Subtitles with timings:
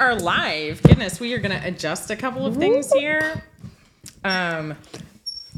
[0.00, 0.82] are live.
[0.82, 3.42] Goodness, we are going to adjust a couple of things here.
[4.24, 4.74] Um,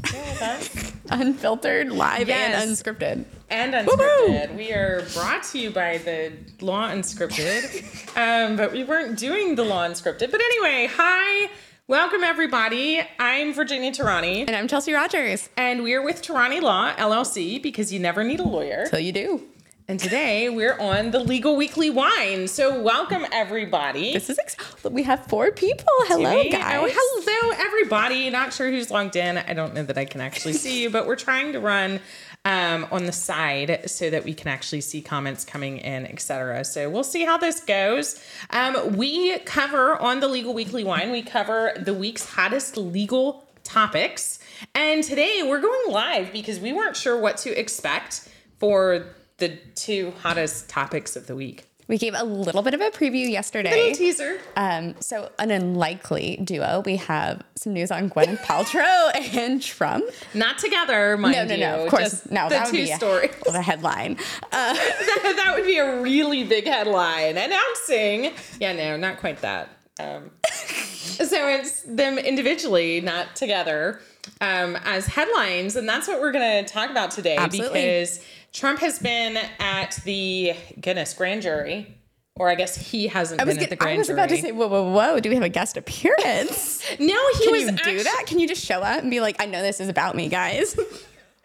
[1.09, 2.61] Unfiltered, live, Yes.
[2.61, 3.25] and unscripted.
[3.49, 4.55] and unscripted.
[4.57, 8.17] We are brought to you by the Law Unscripted,
[8.49, 10.29] um, but we weren't doing the Law Unscripted.
[10.31, 11.49] But anyway, hi,
[11.87, 13.01] welcome everybody.
[13.19, 15.49] I'm Virginia Tehrani, And I'm Chelsey Rogers.
[15.55, 18.87] and we're with Tehrani Law LLC because you never need a lawyer.
[18.87, 19.41] So you do.
[19.85, 22.47] And today we're on the Legal Weekly Wine.
[22.47, 24.13] So welcome everybody.
[24.13, 25.85] This is ex- we have four people.
[26.07, 26.79] Hello, Hey, guys.
[26.79, 28.29] Oh, hello, everybody.
[28.29, 29.37] Not sure who's logged in.
[29.37, 31.99] I don't know that I can actually see you, but we're trying to run
[32.45, 36.63] um, on the side so that we can actually see comments coming in, etc.
[36.63, 38.23] So we'll see how this goes.
[38.51, 44.39] Um, we cover on the Legal Weekly Wine, we cover the week's hottest legal topics.
[44.75, 48.29] And today we're going live because we weren't sure what to expect
[48.59, 49.07] for
[49.43, 51.65] the two hottest topics of the week.
[51.89, 53.71] We gave a little bit of a preview yesterday.
[53.71, 54.39] Little teaser.
[54.55, 56.81] Um, so an unlikely duo.
[56.85, 60.05] We have some news on Gwyneth Paltrow and Trump.
[60.33, 61.59] Not together, mind No, no, you.
[61.59, 61.83] no.
[61.83, 62.45] Of course, just no.
[62.45, 63.31] The that would two be a, stories.
[63.51, 64.13] the headline.
[64.43, 68.31] Uh, that, that would be a really big headline announcing.
[68.61, 69.67] Yeah, no, not quite that.
[69.99, 73.99] Um, so it's them individually, not together,
[74.41, 77.81] um, as headlines, and that's what we're going to talk about today Absolutely.
[77.81, 78.19] because
[78.53, 81.97] Trump has been at the goodness grand jury,
[82.35, 84.19] or I guess he hasn't I was, been at the get- I grand was jury.
[84.19, 85.19] about to say, whoa, whoa, whoa.
[85.19, 86.83] Do we have a guest appearance?
[86.99, 87.05] no,
[87.37, 88.23] he Can was you do that?
[88.27, 90.77] Can you just show up and be like, I know this is about me, guys?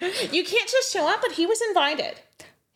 [0.01, 2.15] You can't just show up, but he was invited.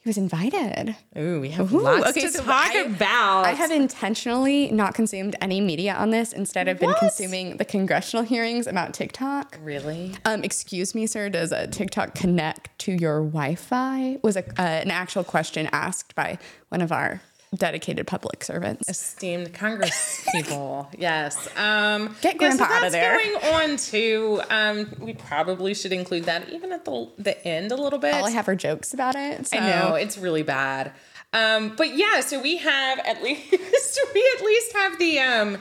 [0.02, 0.96] He was invited.
[1.16, 3.44] Ooh, we have Ooh, lots okay, to so talk I- about.
[3.46, 6.32] I have intentionally not consumed any media on this.
[6.32, 9.56] Instead, I've been consuming the congressional hearings about TikTok.
[9.62, 10.12] really.
[10.24, 11.28] Um, excuse me, sir.
[11.28, 14.18] Does a TikTok connect to your Wi-Fi?
[14.22, 16.36] Was a, uh, an actual question asked by
[16.70, 17.20] one of our
[17.54, 18.88] dedicated public servants.
[18.88, 20.88] esteemed Congress people.
[20.98, 21.36] yes.
[21.56, 23.16] Um, Get yeah, so Grandpa out of there.
[23.18, 24.40] Going on too.
[24.50, 28.14] Um, we probably should include that even at the the end a little bit.
[28.14, 29.46] All I have are jokes about it.
[29.46, 29.58] So.
[29.58, 30.92] I know it's really bad.
[31.34, 33.50] Um, but yeah, so we have at least
[34.14, 35.58] we at least have the um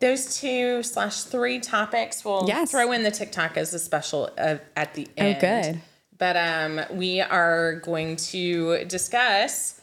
[0.00, 2.24] those two slash three topics.
[2.24, 2.70] We'll Yes.
[2.70, 5.36] throw in the TikTok as a special uh, at the end.
[5.36, 5.80] Oh, good.
[6.16, 9.79] But um, we are going to discuss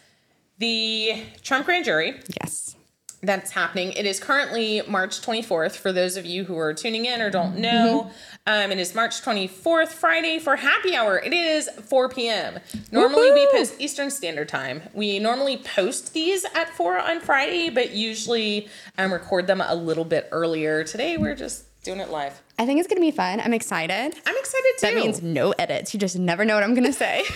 [0.58, 2.76] the Trump grand jury Yes.
[3.22, 3.92] that's happening.
[3.94, 7.58] It is currently March 24th for those of you who are tuning in or don't
[7.58, 8.12] know.
[8.46, 11.20] Um, it is March 24th, Friday for happy hour.
[11.20, 12.60] It is 4 p.m.
[12.92, 14.84] Normally we post Eastern Standard Time.
[14.94, 20.06] We normally post these at 4 on Friday, but usually um, record them a little
[20.06, 20.84] bit earlier.
[20.84, 22.42] Today we're just doing it live.
[22.60, 23.40] I think it's gonna be fun.
[23.40, 23.94] I'm excited.
[24.26, 24.88] I'm excited too.
[24.88, 25.94] That means no edits.
[25.94, 27.24] You just never know what I'm gonna say.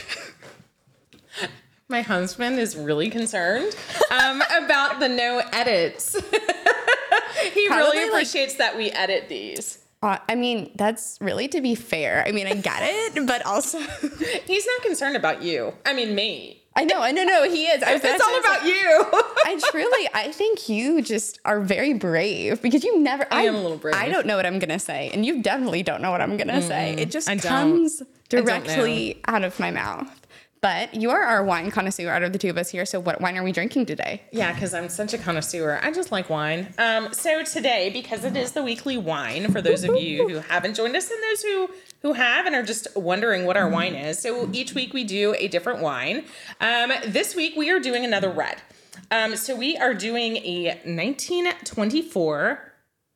[1.91, 3.75] my husband is really concerned
[4.09, 6.13] um, about the no edits.
[7.53, 9.77] he Probably, really like- appreciates that we edit these.
[10.03, 12.23] Uh, I mean, that's really to be fair.
[12.25, 13.77] I mean, I get it, but also,
[14.47, 15.73] He's not concerned about you.
[15.85, 16.57] I mean, me.
[16.75, 17.83] I know, I know, no, he is.
[17.83, 19.05] I was It's all about you.
[19.45, 23.27] I truly, I think you just are very brave because you never.
[23.29, 23.93] I am a little brave.
[23.93, 26.61] I don't know what I'm gonna say, and you definitely don't know what I'm gonna
[26.61, 26.95] say.
[26.97, 30.20] It just I comes directly out of my mouth.
[30.61, 32.85] But you are our wine connoisseur out of the two of us here.
[32.85, 34.21] So, what wine are we drinking today?
[34.31, 35.79] yeah, because I'm such a connoisseur.
[35.81, 36.67] I just like wine.
[36.77, 40.75] Um, so today, because it is the weekly wine, for those of you who haven't
[40.75, 41.69] joined us and those who
[42.03, 44.19] who have and are just wondering what our wine is.
[44.19, 46.25] So each week we do a different wine.
[46.59, 48.61] Um, this week we are doing another red.
[49.09, 52.70] Um, so we are doing a 1924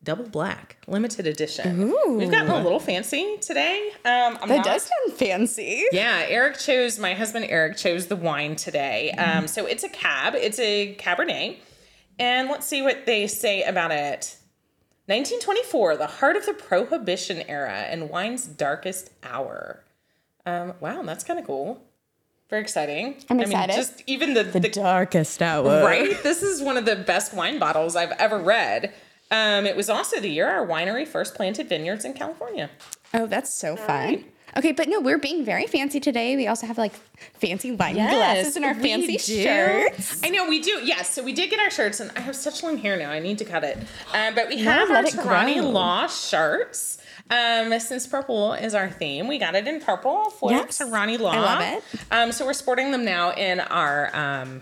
[0.05, 1.91] double black limited edition.
[2.15, 3.89] We've gotten a little fancy today.
[4.05, 5.85] Um, I'm That not- does sound fancy.
[5.91, 9.11] Yeah, Eric chose my husband Eric chose the wine today.
[9.11, 11.57] Um, so it's a cab, it's a Cabernet,
[12.19, 14.37] and let's see what they say about it.
[15.07, 19.83] 1924, the heart of the Prohibition era and wine's darkest hour.
[20.45, 21.81] Um, wow, that's kind of cool.
[22.49, 23.15] Very exciting.
[23.29, 23.75] I'm I mean, excited.
[23.75, 25.83] just even the, the, darkest hour.
[25.83, 26.21] right.
[26.21, 28.93] This is one of the best wine bottles I've ever read.
[29.35, 32.69] Um, it was also the year our winery first planted vineyards in California.
[33.13, 34.25] Oh, that's so fun.
[34.57, 36.35] Okay, but no, we're being very fancy today.
[36.37, 36.93] We also have like
[37.39, 39.43] fancy wine glasses and our fancy do.
[39.43, 40.21] shirts.
[40.23, 40.79] I know we do.
[40.83, 43.11] Yes, so we did get our shirts, and I have such long hair now.
[43.11, 43.77] I need to cut it.
[44.13, 45.61] Um, but we have our Tehrani.
[45.61, 46.99] Law shirts.
[47.29, 50.77] Um, since purple is our theme, we got it in purple for Yes.
[50.77, 51.31] Tehrani Law.
[51.31, 51.83] I love it.
[52.11, 54.61] Um, so we're sporting them now in our um,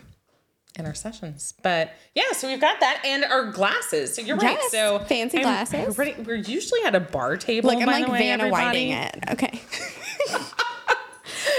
[0.78, 1.54] in our sessions.
[1.62, 4.16] But yeah, so we've got that and our glasses.
[4.16, 4.58] So you're right.
[4.60, 5.98] Yes, So fancy I'm- glasses.
[5.98, 7.70] We're, we're usually at a bar table.
[7.72, 8.66] Look, I'm like the way, Vanna everybody.
[8.66, 9.24] Whiting it.
[9.32, 9.62] Okay.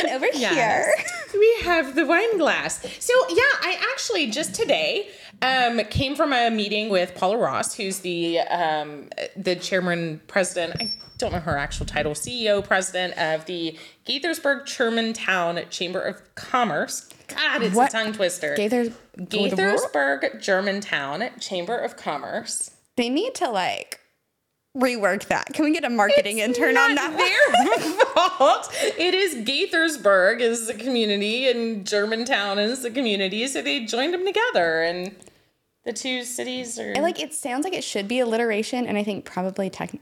[0.01, 0.55] and over Yes.
[0.55, 0.95] here.
[1.39, 2.81] we have the wine glass.
[3.01, 5.09] So yeah, I actually just today
[5.43, 10.81] um, came from a meeting with Paula Ross, who's the um, the chairman president.
[10.81, 13.77] I don't know her actual title, CEO president of the
[14.07, 17.09] Gaithersburg Germantown Chamber of Commerce.
[17.29, 17.91] God, it's What?
[17.91, 18.55] a tongue twister.
[18.57, 22.71] Gaithers- Gaithersburg Germantown Chamber of Commerce.
[22.97, 24.01] They need to like
[24.77, 25.53] rework that.
[25.53, 27.17] Can we get a marketing intern on that?
[27.17, 28.69] their fault.
[28.99, 34.27] It is Gaithersburg is the community and Germantown is the community, so they joined them
[34.27, 35.15] together, and
[35.85, 39.05] the two cities are And, like it sounds like it should be alliteration, and I
[39.05, 39.95] think probably tech-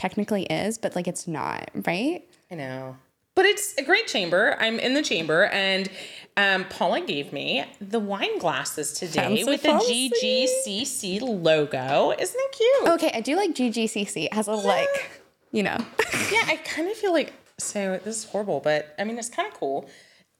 [0.00, 2.22] technically is, but like it's not, right?
[2.50, 2.96] I know,
[3.36, 4.56] but it's a great chamber.
[4.58, 5.90] I'm in the chamber, and
[6.36, 10.10] um, Paula gave me the wine glasses today Fancy, with the fancy.
[10.10, 12.12] GGCC logo.
[12.18, 12.88] Isn't it cute?
[12.94, 14.24] Okay, I do like GGCC.
[14.24, 15.10] It has a like,
[15.52, 15.76] you know.
[16.32, 17.98] Yeah, I kind of feel like so.
[18.04, 19.88] This is horrible, but I mean, it's kind of cool.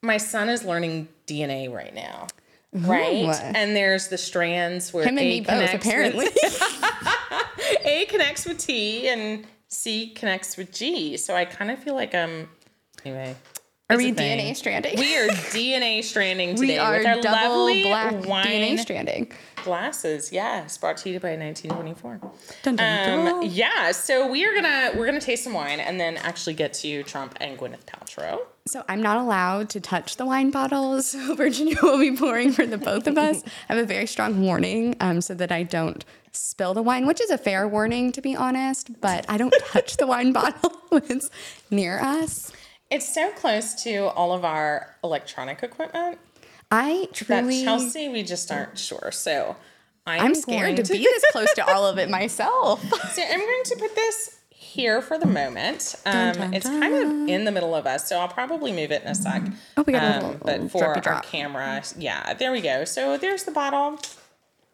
[0.03, 2.29] My son is learning DNA right now,
[2.73, 3.41] right?
[3.55, 6.27] And there's the strands where Him and me both, apparently.
[6.27, 6.37] With,
[7.85, 11.17] A connects with T and C connects with G.
[11.17, 12.49] So I kind of feel like I'm
[13.05, 13.37] anyway.
[13.89, 14.13] Are we.
[14.13, 14.97] DNA stranding?
[14.97, 19.33] We are DNA stranding today We are with our lovely black wine DNA stranding.
[19.65, 20.31] glasses.
[20.33, 22.21] Yes, brought to you by 1924.
[22.63, 26.17] Dun, dun, Um, yeah, so we are gonna we're gonna taste some wine and then
[26.19, 28.39] actually get to Trump and Gwyneth Paltrow.
[28.67, 31.09] So I'm not allowed to touch the wine bottles.
[31.09, 33.43] So Virginia will be pouring for the both of us.
[33.69, 37.21] I have a very strong warning um, so that I don't spill the wine, which
[37.21, 41.03] is a fair warning to be honest, but I don't touch the wine bottle when
[41.09, 41.31] it's
[41.71, 42.53] near us.
[42.91, 46.19] It's so close to all of our electronic equipment
[46.71, 49.11] I truly that Chelsey we just aren't sure.
[49.13, 49.57] So
[50.07, 52.83] I'm, I'm scared to going be this close to all of it myself.
[53.11, 54.39] So I'm going to put this
[54.71, 55.95] here for the moment.
[56.07, 59.03] Um, dun, it's kind of in the middle of us, so I'll probably move it
[59.03, 59.43] in a sec.
[59.77, 61.25] Oh, we got a Um, but for our drop.
[61.27, 62.85] camera, yeah, there we go.
[62.85, 63.99] So there's the bottle.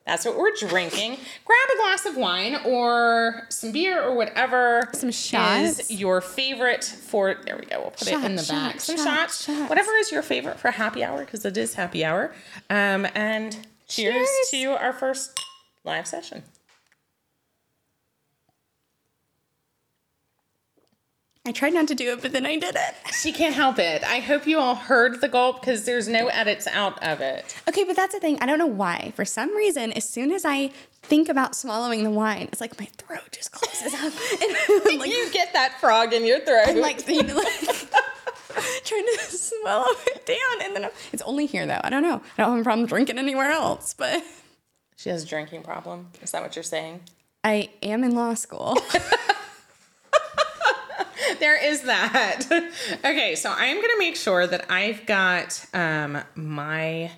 [0.07, 1.17] That's what we're drinking.
[1.45, 5.81] Grab a glass of wine or some beer or whatever Some shots.
[5.81, 7.35] is your favorite for.
[7.45, 7.81] There we go.
[7.81, 8.81] We'll put it in the Shot, back.
[8.81, 9.45] Some shot, shots.
[9.47, 9.69] shots.
[9.69, 12.33] Whatever is your favorite for happy hour because it is happy hour.
[12.71, 13.53] Um, and
[13.89, 14.77] cheers, Cheers.
[14.77, 15.41] to our first
[15.83, 16.45] live session.
[21.47, 22.95] I tried not to do it, but then I did it.
[23.15, 24.03] She can't help it.
[24.03, 27.55] I hope you all heard the gulp because there's no edits out of it.
[27.69, 28.37] Okay, but that's the thing.
[28.41, 29.13] I don't know why.
[29.15, 30.73] For some reason, as soon as I
[31.03, 34.13] think about swallowing the wine, it's like my throat just closes up.
[34.89, 36.65] And like, you get that frog in your throat.
[36.67, 37.61] I'm like, you know, like
[38.85, 40.67] trying to swallow it down.
[40.67, 41.81] And then I'm, it's only here though.
[41.85, 42.21] I don't know.
[42.37, 44.23] I don't have a problem drinking anywhere else, but
[44.97, 46.09] she has a drinking problem.
[46.23, 47.03] Is that what you're saying?
[47.45, 48.77] I am in law school.
[51.41, 52.43] There is that.
[53.05, 57.11] okay, so I am gonna make sure that I've got um, my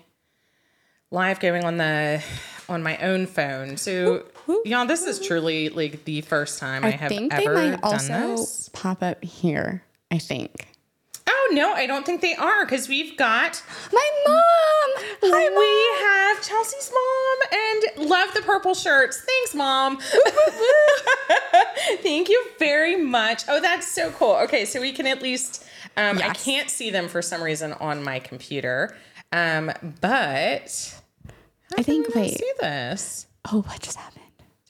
[1.11, 2.23] live going on the
[2.67, 3.77] on my own phone.
[3.77, 4.25] So
[4.65, 7.81] y'all, this is truly like the first time I, I have think they ever might
[7.81, 8.69] done also this.
[8.73, 9.83] pop up here.
[10.11, 10.68] I think.
[11.31, 13.61] Oh no, I don't think they are because we've got
[13.93, 15.05] My mom.
[15.21, 15.59] Hi, mom.
[15.59, 17.37] we have Chelsey's mom
[17.99, 19.21] and love the purple shirts.
[19.21, 19.99] Thanks, mom.
[22.01, 23.43] Thank you very much.
[23.47, 24.35] Oh, that's so cool.
[24.43, 25.63] Okay, so we can at least.
[25.97, 28.95] Um, I can't see them for some reason on my computer,
[29.31, 29.71] um,
[30.01, 30.99] but
[31.77, 32.13] I think.
[32.15, 32.37] Wait.
[32.37, 33.27] see this.
[33.51, 34.18] Oh, what just happened?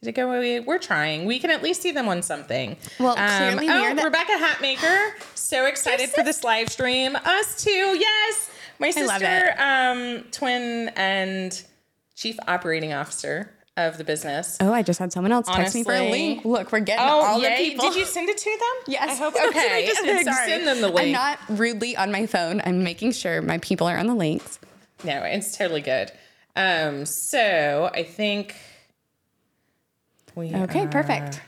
[0.01, 0.61] Did it go away?
[0.61, 1.25] We're trying.
[1.25, 2.77] We can at least see them on something.
[2.99, 5.09] Well, clearly oh, the- Rebecca Hatmaker.
[5.35, 7.15] So excited for this live stream.
[7.17, 7.69] Us too.
[7.99, 8.49] Yes.
[8.79, 11.61] My sister, um, twin and
[12.15, 14.57] chief operating officer of the business.
[14.61, 16.45] Oh, I just had someone else text me for a link.
[16.45, 17.49] Look, we're getting Oh, all yay.
[17.49, 17.89] the people.
[17.89, 18.83] Did you send it to them?
[18.93, 19.09] Yes.
[19.09, 19.33] I hope.
[19.33, 19.85] What I Okay.
[19.85, 20.25] just did.
[20.25, 20.47] Sorry.
[20.49, 21.11] Send them the I'm link.
[21.11, 22.61] not rudely on my phone.
[22.63, 24.59] I'm making sure my people are on the links.
[25.03, 26.09] no, it's totally good.
[26.55, 28.55] Um, so I think
[30.39, 31.41] we Okay, are- perfect.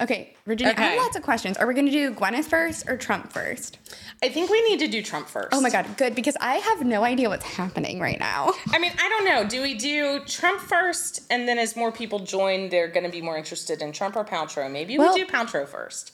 [0.00, 1.56] Okay, Virginia, I have lots of questions.
[1.58, 3.78] Are we going to do Gwyneth first or Trump first?
[4.22, 5.50] I think we need to do Trump first.
[5.52, 8.52] Oh my God, good, because I have no idea what's happening right now.
[8.72, 9.44] I mean, I don't know.
[9.46, 13.20] Do we do Trump first, and then as more people join, they're going to be
[13.20, 14.68] more interested in Trump or Paltrow?
[14.70, 16.12] Maybe Well- we do Paltrow first.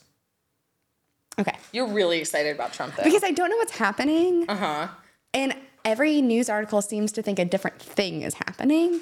[1.38, 3.04] Okay, You're really excited about Trump, though.
[3.04, 4.44] because I don't know what's happening.
[4.49, 4.88] uh huh.
[5.32, 5.54] And
[5.85, 9.00] every news article seems to think a different thing is happening.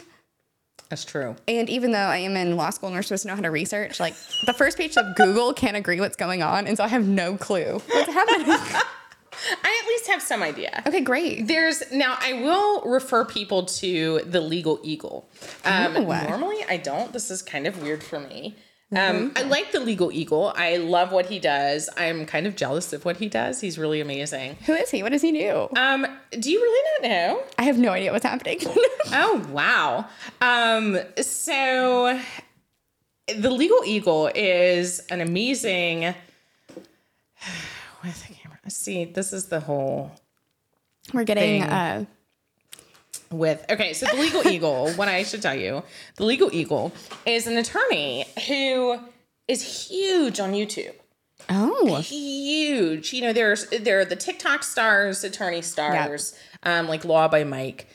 [0.88, 1.34] That's true.
[1.48, 3.50] And even though I am in law school and we're supposed to know how to
[3.50, 4.14] research, like
[4.46, 6.66] the first page of Google can't agree what's going on.
[6.66, 8.46] And so I have no clue what's happening.
[9.62, 10.82] I at least have some idea.
[10.86, 11.46] okay, great.
[11.46, 12.16] There's now.
[12.20, 15.28] I will refer people to the Legal Eagle.
[15.64, 17.12] Um, normally, I don't.
[17.12, 18.56] This is kind of weird for me.
[18.94, 20.52] Um, I like the Legal Eagle.
[20.54, 21.88] I love what he does.
[21.96, 23.60] I'm kind of jealous of what he does.
[23.60, 24.56] He's really amazing.
[24.66, 25.02] Who is he?
[25.02, 25.68] What does he do?
[25.76, 26.06] Um,
[26.38, 27.42] do you really not know?
[27.58, 28.60] I have no idea what's happening.
[29.12, 30.06] Oh wow.
[30.40, 32.20] Um, so
[33.28, 36.00] the Legal Eagle is an amazing.
[38.00, 38.58] Where's the camera?
[38.68, 40.10] See, this is the whole
[41.12, 41.70] We're getting Thing.
[41.70, 42.04] uh,
[43.30, 45.82] with okay so the legal eagle what i should tell you
[46.16, 46.92] the legal eagle
[47.24, 48.98] is an attorney who
[49.48, 50.94] is huge on youtube
[51.48, 57.28] oh huge you know there's there are the tiktok stars attorney stars um like law
[57.28, 57.86] by mike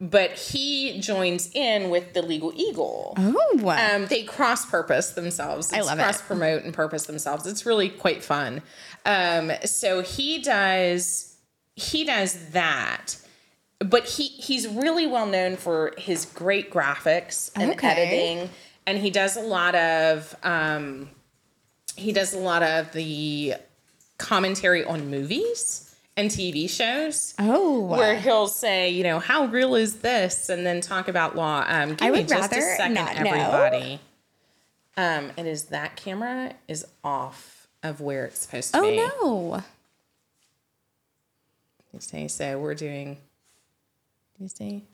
[0.00, 5.72] but he joins in with the legal eagle oh um, they cross purpose themselves.
[5.72, 6.02] It's love it.
[6.02, 7.46] cross promote and purpose themselves.
[7.46, 8.62] It's really quite fun.
[9.04, 11.36] Um, so he does
[11.74, 13.16] he does that,
[13.80, 17.86] but he he's really well known for his great graphics and Okay.
[17.88, 18.50] editing,
[18.86, 21.10] and he does a lot of um,
[21.96, 23.54] he does a lot of the
[24.18, 30.00] commentary on movies and TV shows oh where he'll say, you know, how real is
[30.00, 31.64] this, and then talk about law.
[31.66, 33.30] Um, give I me would just a rather second, not know.
[33.30, 34.00] everybody.
[34.96, 39.00] Um, it is that camera is off of where it's supposed to be.
[39.00, 39.62] oh no
[41.94, 43.16] You see, so we're doing.
[44.40, 44.84] You see?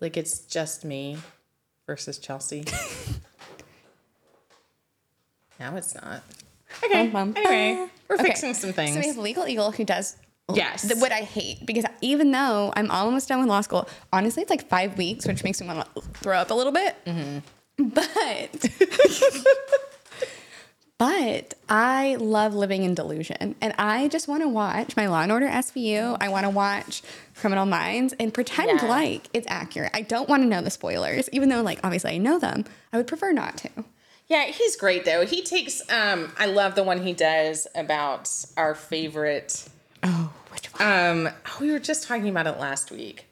[0.00, 1.18] Like it's just me
[1.86, 2.64] versus Chelsea.
[5.60, 6.22] now it's not.
[6.84, 7.08] Okay.
[7.08, 8.94] Bum, bum, Anyway, we're Okay, fixing some things.
[8.94, 10.16] So we have Legal Eagle who does
[10.54, 10.82] Yes.
[10.82, 14.50] the, what I hate because even though I'm almost done with law school, honestly, it's
[14.50, 16.96] like five weeks, which makes me want to throw up a little bit.
[17.04, 17.90] Mm-hmm.
[17.90, 18.66] But,
[20.98, 25.30] but I love living in delusion, and I just want to watch my Law and
[25.30, 26.16] Order SVU.
[26.20, 27.02] I want to watch
[27.38, 28.88] Criminal Minds and pretend Yeah.
[28.88, 29.90] like it's accurate.
[29.94, 32.64] I don't want to know the spoilers, even though like obviously I know them.
[32.92, 33.70] I would prefer not to.
[34.26, 35.24] Yeah, he's great though.
[35.24, 39.68] He takes um I love the one he does about our favorite
[40.02, 41.26] Oh, which one?
[41.26, 43.24] um oh, we were just talking about it last week.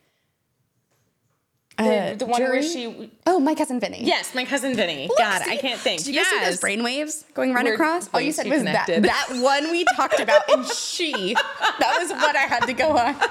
[1.78, 4.02] The, Uh, the one where she Oh, my cousin Vinny.
[4.02, 5.08] Yes, my cousin Vinny.
[5.08, 6.04] Look, God, see- I can't think.
[6.04, 6.60] Did you guys see those yes.
[6.62, 8.08] brainwaves going right We're across?
[8.14, 11.34] All you said was that, that one we talked about, and she.
[11.34, 13.14] That was what I had to go on.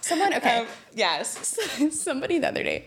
[0.00, 0.60] Someone, okay.
[0.60, 1.58] Um, yes.
[1.90, 2.86] Somebody the other day.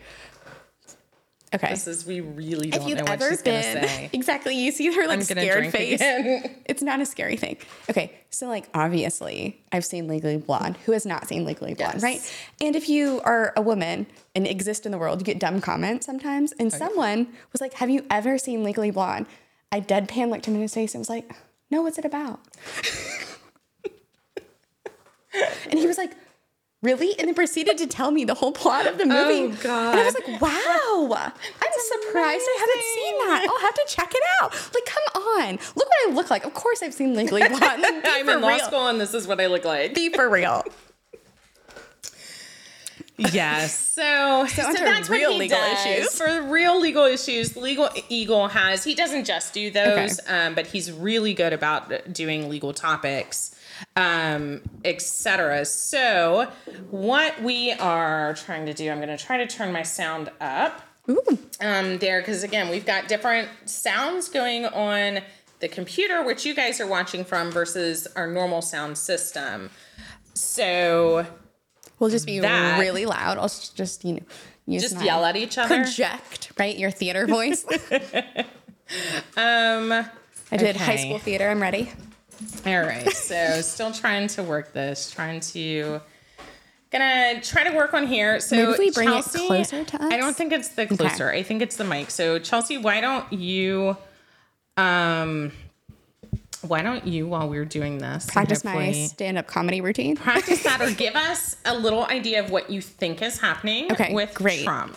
[1.54, 1.68] Okay.
[1.70, 4.08] This is we really don't you've know what ever she's gonna say.
[4.14, 6.00] exactly, you see her like I'm scared drink face.
[6.66, 7.58] It's not a scary thing.
[7.90, 10.78] Okay, so like obviously, I've seen Legally Blonde.
[10.86, 12.02] Who has not seen Legally Blonde, Yes.
[12.02, 12.34] right?
[12.60, 16.06] And if you are a woman and exist in the world, you get dumb comments
[16.06, 16.52] sometimes.
[16.52, 19.26] And oh, someone was like, "Have you ever seen Legally Blonde?"
[19.70, 21.30] I deadpan looked him in his face and was like,
[21.70, 22.40] "No, what's it about?"
[25.70, 26.12] and he was like.
[26.82, 27.16] Really?
[27.18, 29.54] And then proceeded to tell me the whole plot of the movie.
[29.54, 29.92] Oh, God.
[29.92, 31.14] And I was like, wow.
[31.14, 31.72] I'm
[32.02, 33.46] surprised I haven't seen that.
[33.48, 34.52] I'll have to check it out.
[34.74, 35.50] Like, come on.
[35.76, 36.44] Look what I look like.
[36.44, 37.82] Of course I've seen Legally Blonde.
[37.82, 39.94] Like, I'm in law school and this is what I look like.
[39.94, 40.64] Be for real.
[43.16, 43.80] Yes.
[43.92, 45.86] So, so, onto that's real what he legal does.
[45.86, 46.14] issues.
[46.14, 50.90] For real legal issues, Legal Eagle has he doesn't just do those, um, but he's
[50.90, 53.54] really good about doing legal topics,
[53.96, 55.64] um, etc.
[55.64, 56.50] So,
[56.90, 60.82] what we are trying to do, I'm going to try to turn my sound up
[61.08, 61.20] Ooh.
[61.60, 65.20] um, there because again, we've got different sounds going on
[65.60, 69.70] the computer, which you guys are watching from, versus our normal sound system.
[70.34, 71.26] So
[71.98, 73.38] We'll just be That- really loud.
[73.38, 74.22] I'll just, you know,
[74.66, 75.68] use just yell at each other.
[75.84, 76.76] project, right?
[76.76, 77.64] Your theater voice.
[79.36, 79.90] Um.
[80.50, 81.48] I did high school theater.
[81.48, 81.90] I'm ready.
[82.66, 83.08] All right.
[83.12, 85.10] So still trying to work this.
[85.10, 86.00] Trying to.
[86.90, 88.38] Gonna try to work on here.
[88.38, 91.30] So Maybe we bring it Chelsey, closer to I don't think it's the closer.
[91.30, 92.10] I think it's the mic.
[92.10, 93.96] So Chelsey, why don't you,
[94.76, 95.52] um,
[96.60, 100.16] why don't you while we're doing this Practice my stand up comedy routine.
[100.16, 104.12] practice that or give us a little idea of what you think is happening Okay,
[104.12, 104.64] with great.
[104.64, 104.96] Trump.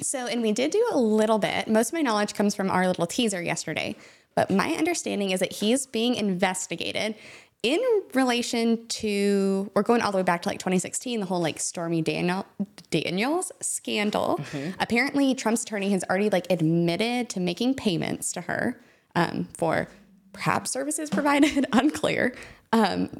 [0.00, 1.66] So, and we did do a little bit.
[1.66, 3.96] Most of my knowledge comes from our little teaser yesterday.
[4.38, 7.16] But my understanding is that he's being investigated
[7.64, 7.80] in
[8.14, 12.02] relation to, we're going all the way back to like 2016, the whole like Stormy
[12.02, 12.46] Daniel,
[12.90, 14.38] Daniels scandal.
[14.78, 18.80] Apparently, Trump's attorney has already like admitted to making payments to her
[19.16, 19.88] um, for
[20.32, 22.32] perhaps services provided, unclear.
[22.72, 23.10] Um,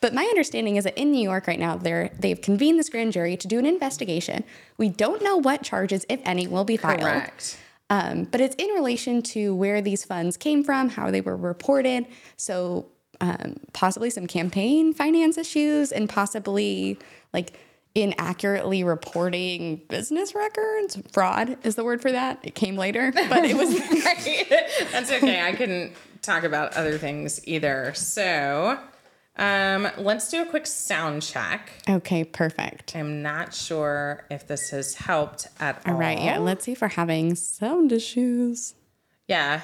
[0.00, 3.12] but my understanding is that in New York right now, they're they've convened this grand
[3.12, 4.44] jury to do an investigation.
[4.78, 7.00] We don't know what charges, if any, will be filed.
[7.00, 7.58] Correct.
[7.90, 12.06] Um, but it's in relation to where these funds came from, how they were reported.
[12.36, 12.86] So
[13.20, 16.98] um, possibly some campaign finance issues, and possibly
[17.32, 17.58] like
[17.94, 20.98] inaccurately reporting business records.
[21.12, 22.40] Fraud is the word for that.
[22.42, 23.78] It came later, but it was.
[24.92, 25.42] That's okay.
[25.42, 27.92] I couldn't talk about other things either.
[27.94, 28.78] So
[29.36, 31.70] um, let's do a quick sound check.
[31.88, 32.24] okay.
[32.24, 32.94] Perfect.
[32.94, 35.94] I'm not sure if this has helped at all.
[35.94, 36.20] All right.
[36.20, 36.38] Yeah.
[36.38, 38.74] Let's see if we're having sound issues.
[39.26, 39.62] Yeah.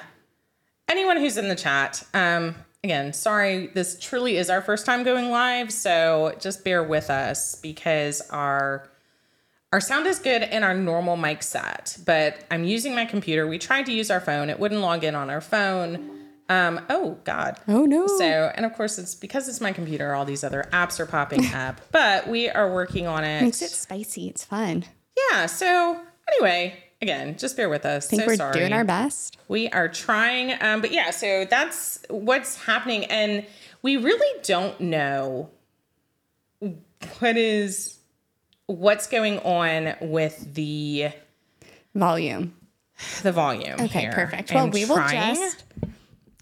[0.89, 5.29] Anyone who's in the chat, um, again, sorry, this truly is our first time going
[5.29, 8.87] live, so just bear with us because our
[9.71, 13.47] our sound is good in our normal mic set, but I'm using my computer.
[13.47, 16.20] We tried to use our phone; it wouldn't log in on our phone.
[16.51, 17.57] Um, oh God.
[17.67, 18.07] Oh no.
[18.07, 20.13] So, and of course, it's because it's my computer.
[20.13, 23.41] All these other apps are popping up, but we are working on it.
[23.41, 24.27] Makes it spicy.
[24.27, 24.83] It's fun.
[25.31, 25.45] Yeah.
[25.45, 28.07] So, anyway, again, just bear with us.
[28.07, 28.59] I think so we're sorry.
[28.59, 29.37] doing our best.
[29.47, 33.45] We are trying, um, but yeah, so that's what's happening, and
[33.81, 35.49] we really don't know
[37.19, 37.97] what is
[38.65, 41.09] what's going on with the
[41.95, 42.53] Volume.
[43.23, 43.79] the volume.
[43.81, 44.11] Okay, here.
[44.13, 44.53] perfect.
[44.53, 45.63] Well, I'm we will trying- just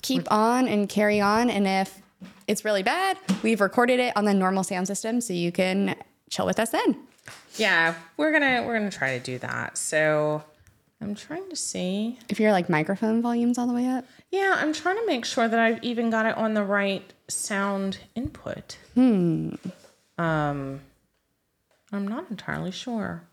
[0.09, 1.49] keep on and carry on.
[1.49, 2.01] And if
[2.47, 5.95] it's really bad, we've recorded it on the normal sound system, so you can
[6.29, 6.97] chill with us then.
[7.57, 9.77] Yeah, we're gonna we're gonna try to do that.
[9.77, 10.43] So
[11.01, 12.17] I'm trying to see.
[12.27, 14.05] If your like microphone volume's all the way up.
[14.31, 17.99] Yeah, I'm trying to make sure that I've even got it on the right sound
[18.15, 18.77] input.
[18.95, 19.51] Hmm.
[20.17, 20.81] Um,
[21.91, 23.23] I'm not entirely sure.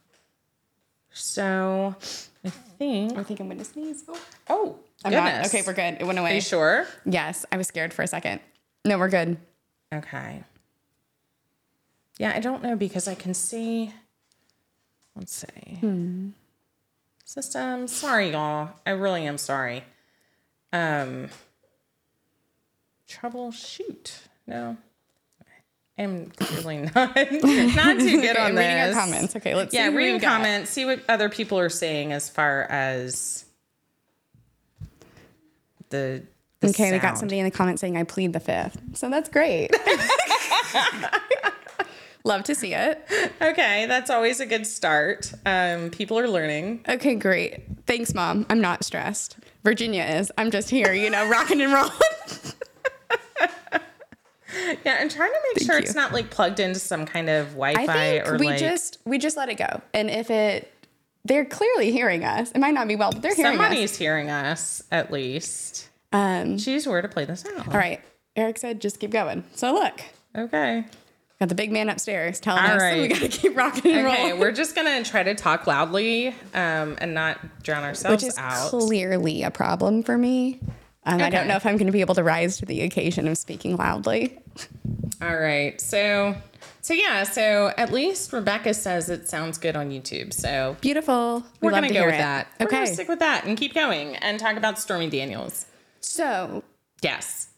[1.10, 1.96] So
[2.44, 3.16] I think.
[3.16, 4.04] I think I'm gonna sneeze.
[4.48, 5.52] Oh, I'm goodness.
[5.52, 5.58] not.
[5.60, 6.00] Okay, we're good.
[6.00, 6.32] It went away.
[6.32, 6.86] Are you sure?
[7.04, 8.40] Yes, I was scared for a second.
[8.84, 9.36] No, we're good.
[9.92, 10.42] Okay.
[12.18, 13.92] Yeah, I don't know because I can see.
[15.14, 15.74] Let's see.
[15.80, 16.28] Hmm.
[17.24, 17.88] System.
[17.88, 18.70] Sorry, y'all.
[18.86, 19.84] I really am sorry.
[20.72, 21.28] Um.
[23.08, 24.12] Troubleshoot.
[24.46, 24.76] No.
[25.98, 28.66] I'm clearly not not too good Okay, on I'm this.
[28.66, 29.36] reading our comments.
[29.36, 30.70] Okay, let's see Yeah, reading comments.
[30.70, 33.45] See what other people are saying as far as
[35.90, 36.22] the.
[36.60, 38.80] the Okay, we got somebody in the comments saying I plead the fifth.
[38.94, 39.70] So that's great.
[42.24, 43.06] Love to see it.
[43.40, 45.32] Okay, that's always a good start.
[45.44, 46.84] Um, people are learning.
[46.88, 47.62] Okay, great.
[47.86, 48.46] Thanks, mom.
[48.50, 49.36] I'm not stressed.
[49.62, 50.32] Virginia is.
[50.36, 51.92] I'm just here, you know, rocking and rolling.
[54.84, 55.82] Yeah, I'm trying to make sure you.
[55.82, 58.98] it's not like plugged into some kind of Wi-Fi I think or we like just
[59.04, 59.82] we just let it go.
[59.92, 60.72] And if it
[61.26, 62.50] they're clearly hearing us.
[62.52, 63.64] It might not be well, but they're hearing us.
[63.64, 65.88] somebody's hearing us at least.
[66.12, 67.68] Um, Choose where to play this out.
[67.68, 68.00] all right.
[68.36, 69.44] Eric said just keep going.
[69.54, 70.00] So look,
[70.36, 70.84] Okay.
[71.40, 74.18] got the big man upstairs telling All us that we gotta keep rocking and rolling.
[74.20, 74.40] Okay, rolling.
[74.40, 78.26] we're just gonna try to talk loudly um, and not drown ourselves out.
[78.26, 78.68] Which is out.
[78.70, 80.60] clearly a problem for me.
[81.08, 83.28] Um, I don't know if I'm going to be able to rise to the occasion
[83.28, 84.36] of speaking loudly.
[85.22, 85.80] All right.
[85.80, 86.34] So
[86.86, 90.32] so yeah, so at least Rebecca says it sounds good on YouTube.
[90.32, 91.40] So Beautiful.
[91.60, 92.18] We we're gonna to go with it.
[92.18, 92.46] that.
[92.60, 92.92] We're gonna Okay.
[92.94, 95.66] stick with that and keep going and talk about Stormy Daniels.
[96.00, 96.62] So,
[97.02, 97.48] Yes.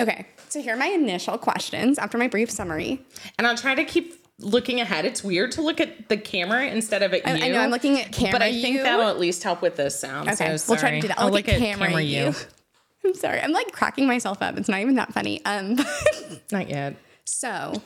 [0.00, 0.26] okay.
[0.48, 3.04] So here are my initial questions after my brief summary.
[3.36, 5.04] And I'll try to keep looking ahead.
[5.04, 7.44] It's weird to look at the camera instead of at I- you.
[7.44, 8.82] I know, I'm looking at camera But I think you.
[8.84, 10.30] that'll at least help with this sound.
[10.30, 11.20] Okay, so we'll try to do that.
[11.20, 12.32] I'll, look, at camera, you.
[13.04, 13.40] I'm sorry.
[13.40, 14.56] I'm like cracking myself up.
[14.56, 15.44] It's not even that funny.
[15.44, 15.76] Um,
[16.52, 16.96] Not yet.
[17.24, 17.82] so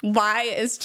[0.00, 0.84] why is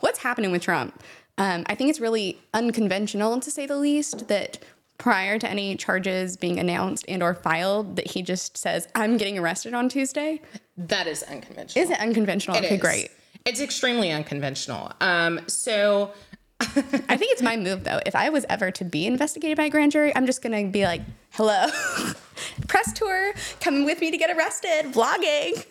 [0.00, 1.02] what's happening with Trump?
[1.36, 4.58] Um, I think it's really unconventional to say the least that
[4.98, 9.38] prior to any charges being announced and or filed that he just says I'm getting
[9.38, 10.42] arrested on Tuesday.
[10.76, 11.84] That is unconventional.
[11.84, 12.56] Is it unconventional?
[12.56, 12.80] It okay, is.
[12.80, 13.10] great.
[13.44, 14.92] It's extremely unconventional.
[15.00, 16.12] Um, so
[16.60, 18.00] I think it's my move though.
[18.04, 20.84] If I was ever to be investigated by a grand jury, I'm just gonna be
[20.84, 21.68] like, "Hello,
[22.68, 25.64] press tour, come with me to get arrested, vlogging."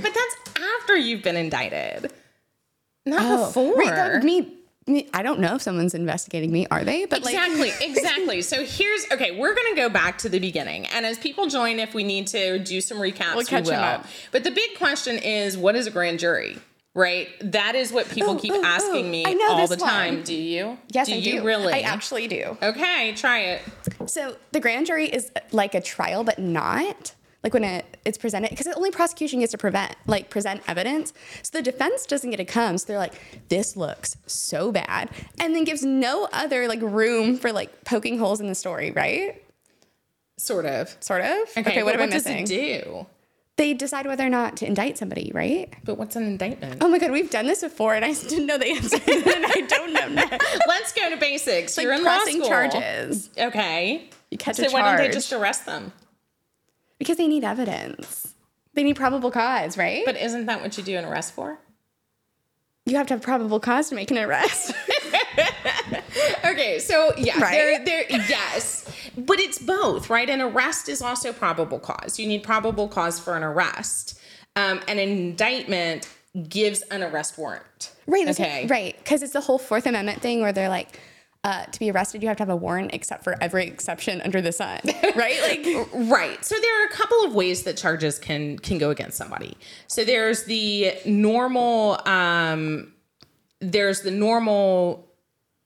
[0.00, 0.36] But that's
[0.80, 2.12] after you've been indicted.
[3.06, 3.74] Not Oh, before.
[3.76, 4.54] right, me,
[4.86, 6.66] me- I don't know if someone's investigating me.
[6.70, 7.06] Are they?
[7.06, 8.42] But like, Exactly, exactly.
[8.42, 9.38] So here's okay.
[9.38, 12.58] We're gonna go back to the beginning, and as people join, if we need to
[12.58, 13.78] do some recaps, We'll catch we will.
[13.80, 14.06] up.
[14.32, 16.58] But the big question is, what is a grand jury?
[16.94, 18.64] Right, that is what people Oh, keep oh, oh.
[18.64, 20.16] asking oh, me I know all the time.
[20.16, 20.22] one.
[20.24, 20.76] Do you?
[20.90, 21.44] yes, do I you do.
[21.46, 21.72] really?
[21.72, 22.58] I actually do.
[22.60, 23.62] Okay, try it.
[24.06, 27.14] So the grand jury is like a trial, but not
[27.44, 31.12] like when it, it's presented because the only prosecution gets to prevent like present evidence.
[31.42, 32.78] So the defense doesn't get to come.
[32.78, 37.52] So they're like, this looks so bad, and then gives no other like room for
[37.52, 39.42] like poking holes in the story, right?
[40.38, 40.96] Sort of.
[41.00, 41.48] Sort of.
[41.56, 43.06] Okay, what but am I what does it do?
[43.56, 45.72] They decide whether or not to indict somebody, right?
[45.82, 46.78] But what's an indictment?
[46.80, 49.64] Oh my god, we've done this before, and I didn't know the answer, and I
[49.68, 50.38] don't know now.
[50.68, 51.76] Let's go to basics.
[51.76, 52.48] Like You're in law pressing school.
[52.48, 53.30] charges.
[53.36, 54.08] Okay.
[54.30, 55.92] You catch So a why don't they just arrest them?
[56.98, 58.34] Because they need evidence.
[58.74, 60.02] They need probable cause, right?
[60.04, 61.58] But isn't that what you do an arrest for?
[62.86, 64.72] You have to have probable cause to make an arrest.
[66.44, 67.84] Okay, so yeah, Right?
[67.84, 68.84] there, yes,
[69.16, 70.28] but it's both, right?
[70.28, 72.18] An arrest is also probable cause.
[72.18, 74.18] You need probable cause for an arrest.
[74.56, 76.08] Um, an indictment
[76.48, 77.92] gives an arrest warrant.
[78.06, 78.28] right.
[78.28, 78.66] Okay.
[78.66, 78.96] Right.
[78.98, 80.98] Because it's the whole Fourth Amendment thing where they're like,
[81.48, 84.42] uh, to be arrested, you have to have a warrant except for every exception under
[84.42, 84.80] the sun.
[85.16, 85.40] Right?
[85.40, 86.44] Like, Right.
[86.44, 89.56] So there are a couple of ways that charges can can go against somebody.
[89.86, 92.92] So there's the normal um
[93.60, 95.08] there's the normal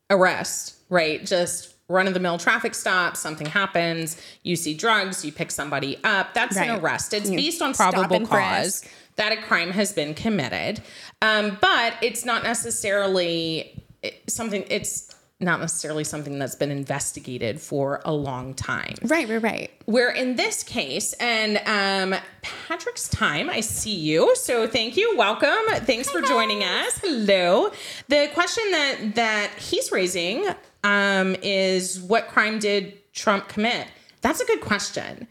[0.09, 1.27] arrest, right?
[1.27, 5.99] Just run of the mill traffic stop, something happens, you see drugs, you pick somebody
[6.05, 6.33] up.
[6.33, 7.13] That's an arrest.
[7.13, 8.85] It's You based on probable cause
[9.17, 10.81] that a crime has been committed.
[11.21, 13.83] Um, but it's not necessarily
[14.29, 19.71] something it's not necessarily something that's been investigated for a long time right, right, right.
[19.87, 24.35] where in this case, and um, Patrick's time, I see you.
[24.37, 25.17] So thank you.
[25.17, 25.51] Welcome.
[25.85, 26.99] Thanks for joining us.
[26.99, 27.71] Hello.
[28.09, 30.47] The question that that he's raising
[30.85, 33.89] um, is what crime did Trump commit?
[34.21, 35.27] That's a good question.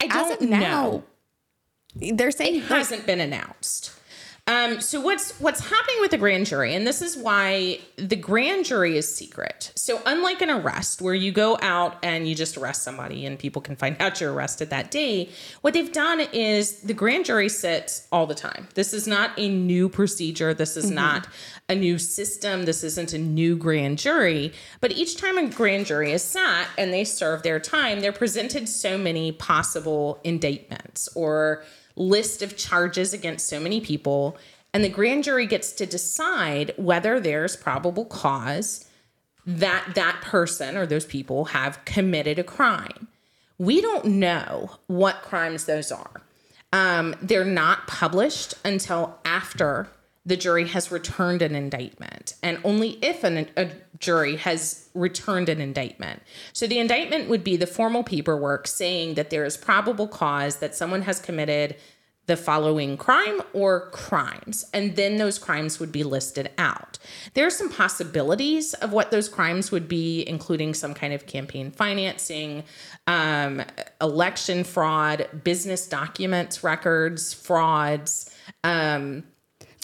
[0.00, 1.04] I don't of know.
[1.94, 3.95] they're saying It hasn't been announced.
[4.48, 8.64] Um, so what's what's happening with the grand jury, and this is why the grand
[8.64, 9.72] jury is secret.
[9.74, 13.60] So unlike an arrest where you go out and you just arrest somebody and people
[13.60, 15.30] can find out you're arrested that day,
[15.62, 18.68] what they've done is the grand jury sits all the time.
[18.74, 20.54] This is not a new procedure.
[20.54, 21.26] This is not
[21.68, 22.66] a new system.
[22.66, 24.52] This isn't a new grand jury.
[24.80, 28.68] But each time a grand jury is sat and they serve their time, they're presented
[28.68, 31.64] so many possible indictments or
[31.96, 34.36] list of charges against so many people,
[34.72, 38.84] and the grand jury gets to decide whether there's probable cause
[39.46, 43.08] that that person or those people have committed a crime.
[43.58, 46.20] We don't know what crimes those are.
[46.72, 49.88] Um, they're not published until after
[50.26, 55.60] the jury has returned an indictment, and only if an, a jury has returned an
[55.60, 56.20] indictment.
[56.52, 60.74] So the indictment would be the formal paperwork saying that there is probable cause that
[60.74, 61.76] someone has committed
[62.26, 66.98] the following crime or crimes, and then those crimes would be listed out.
[67.34, 71.70] There are some possibilities of what those crimes would be, including some kind of campaign
[71.70, 72.64] financing,
[73.06, 73.62] um,
[74.00, 78.28] election fraud, business documents, records, frauds.
[78.64, 79.22] Um,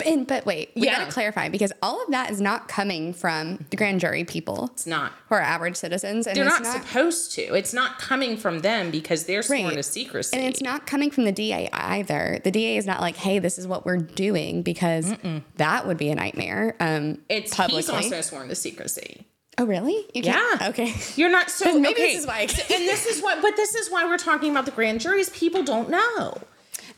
[0.05, 0.99] And, but wait, we Yeah.
[1.01, 4.87] gotta clarify because all of that is not coming from the grand jury people it's
[4.87, 5.13] not.
[5.29, 6.27] who are average citizens.
[6.27, 7.55] And They're it's not, supposed to.
[7.55, 9.75] It's not coming from them because they're sworn Right.
[9.77, 10.37] to secrecy.
[10.37, 12.41] And it's not coming from the DA either.
[12.43, 15.13] The DA is not like, hey, this is what we're doing because
[15.57, 16.75] that would be a nightmare.
[16.81, 17.83] Um, It's publicly.
[17.83, 19.27] he's also sworn to secrecy.
[19.59, 20.07] oh, really?
[20.15, 20.57] Yeah.
[20.63, 20.95] Okay.
[21.17, 21.79] You're not so.
[21.79, 22.13] Maybe okay.
[22.15, 23.43] this is why I- and this is what.
[23.43, 25.29] But this is why we're talking about the grand juries.
[25.29, 26.39] People don't know.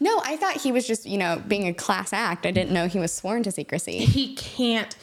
[0.04, 2.44] No, I thought he was just, you know, being a class act.
[2.44, 4.00] I didn't know he was sworn to secrecy.
[4.00, 4.94] He can't.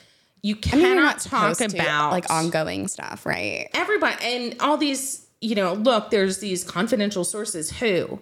[0.44, 3.68] You I cannot mean, not talk supposed to, about like ongoing stuff, right?
[3.74, 5.26] everybody and all these.
[5.42, 7.72] You know, look, there's these confidential sources.
[7.80, 8.22] Who,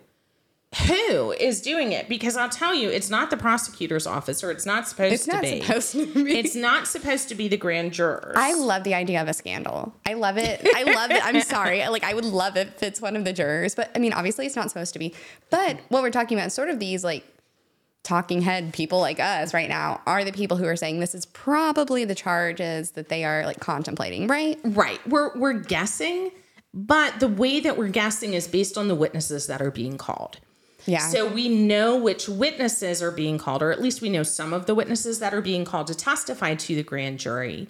[0.87, 2.07] who is doing it?
[2.07, 5.31] Because I'll tell you, it's not the prosecutor's office, or it's not supposed It's to
[5.33, 5.61] not be.
[5.61, 6.37] supposed to be.
[6.37, 8.33] It's not supposed to be the grand jurors.
[8.35, 9.95] I love the idea of a scandal.
[10.05, 10.61] I love it.
[10.75, 11.25] I love it.
[11.25, 11.87] I'm sorry.
[11.87, 14.45] Like I would love it if it's one of the jurors, but I mean, obviously
[14.45, 15.15] it's not supposed to be.
[15.49, 17.25] But what we're talking about, is sort of these like
[18.03, 21.25] talking head people like us right now, are the people who are saying this is
[21.25, 24.59] probably the charges that they are like contemplating, right?
[24.63, 24.99] Right.
[25.07, 26.29] We're we're guessing,
[26.75, 30.37] but the way that we're guessing is based on the witnesses that are being called.
[30.89, 31.07] Yeah.
[31.07, 34.65] So we know which witnesses are being called, or at least we know some of
[34.65, 37.67] the witnesses that are being called to testify to the grand jury.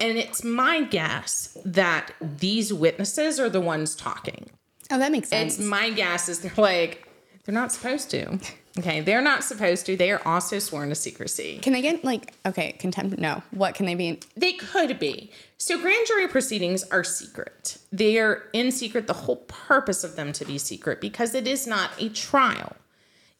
[0.00, 4.48] And it's my guess that these witnesses are the ones talking.
[4.92, 5.58] oh, that makes sense.
[5.58, 7.08] It's my guess is they're like,
[7.44, 8.38] they're not supposed to.
[8.78, 9.96] Okay, they're not supposed to.
[9.96, 11.58] They are also sworn to secrecy.
[11.58, 13.18] can they get like okay contempt?
[13.18, 13.42] No.
[13.50, 14.20] What can they be?
[14.36, 15.32] They could be.
[15.58, 17.78] So grand jury proceedings are secret.
[17.90, 19.06] They are in secret.
[19.08, 22.76] The whole purpose of them to be secret because it is not a trial.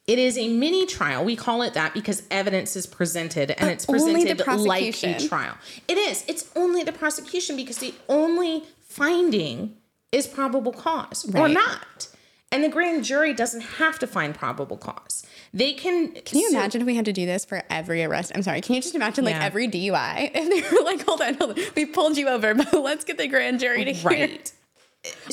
[0.08, 1.24] It is a mini trial.
[1.24, 5.54] We call it that because evidence is presented and it's presented like a trial.
[5.86, 6.24] It is.
[6.26, 9.76] It's only the prosecution because the only finding
[10.10, 12.07] is probable cause or not.
[12.50, 15.24] And the grand jury doesn't have to find probable cause.
[15.52, 18.32] They can Can you imagine if we had to do this for every arrest?
[18.34, 18.62] I'm sorry.
[18.62, 19.44] Can you just imagine like Yeah.
[19.44, 20.30] every DUI?
[20.34, 23.18] If they were like, hold on, hold on, we pulled you over, but let's get
[23.18, 24.10] the grand jury to hear.
[24.10, 24.52] Right.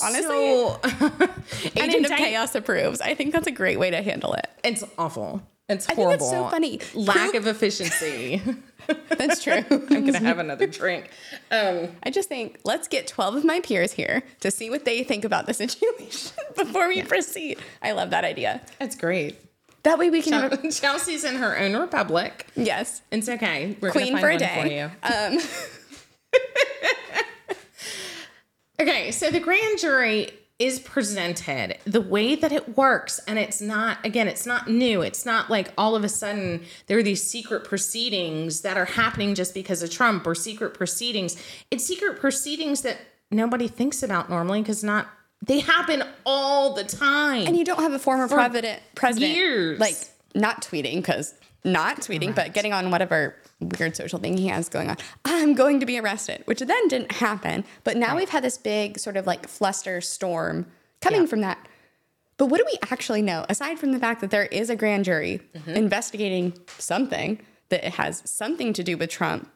[0.04, 0.80] Honestly, So,
[1.75, 3.01] Agent of Chaos approves.
[3.01, 4.47] I think that's a great way to handle it.
[4.63, 5.41] It's awful.
[5.67, 6.25] It's think horrible.
[6.25, 6.80] it's so funny.
[6.93, 8.41] Lack Proof- of efficiency.
[9.17, 9.63] That's true.
[9.71, 11.10] I'm gonna have another drink.
[11.49, 15.04] Um, I just think let's get 12 of my peers here to see what they
[15.04, 17.58] think about the situation before we proceed.
[17.82, 18.62] I love that idea.
[18.80, 19.39] that's great.
[19.84, 22.47] That way we can have a, Chelsey's in her own republic.
[22.56, 23.75] yes, It's okay.
[23.82, 24.62] We're queen for a day.
[24.62, 25.36] For you.
[25.38, 25.39] Um,
[28.80, 33.98] Okay, so the grand jury is presented the way that it works, and it's not,
[34.06, 35.02] again, it's not new.
[35.02, 39.36] It's not like all of a sudden there are these secret proceedings that are happening
[39.36, 41.36] just because of Trump or secret proceedings.
[41.72, 42.98] It's secret proceedings that
[43.32, 45.08] nobody thinks about normally because not,
[45.46, 47.48] they happen all the time.
[47.48, 49.80] and you don't have a former president president years.
[49.80, 49.98] like
[50.34, 51.34] not tweeting because
[51.65, 54.98] not tweeting, but getting on whatever weird social thing he has going on.
[55.24, 57.63] I'm going to be arrested, which then didn't happen.
[57.84, 60.65] But now we've had this big sort of like fluster storm
[61.02, 61.28] coming Yeah.
[61.28, 61.68] from that.
[62.38, 65.06] But what do we actually know aside from the fact that there is a grand
[65.06, 65.70] jury Mm-hmm.
[65.72, 67.39] investigating something
[67.70, 69.50] that it has something to do with Trump?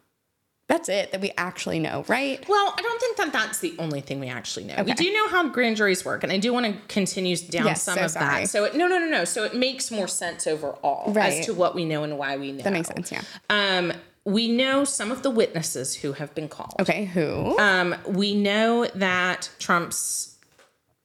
[0.69, 2.47] That's it that we actually know, right?
[2.47, 4.82] Well, I don't think that that's the only thing we actually know.
[4.84, 7.82] We do know how grand juries work, and I do want to continue down Yes,
[7.84, 8.41] some so of sorry.
[8.43, 8.49] that.
[8.49, 9.25] So, it, no, no, no, no.
[9.25, 11.39] So it makes more sense overall Right.
[11.39, 12.63] as to what we know and why we know.
[12.63, 13.23] That makes sense, yeah.
[13.49, 13.91] Um,
[14.25, 16.75] we know some of the witnesses who have been called.
[16.79, 17.58] Okay, who?
[17.58, 20.38] Um, we know that Trump's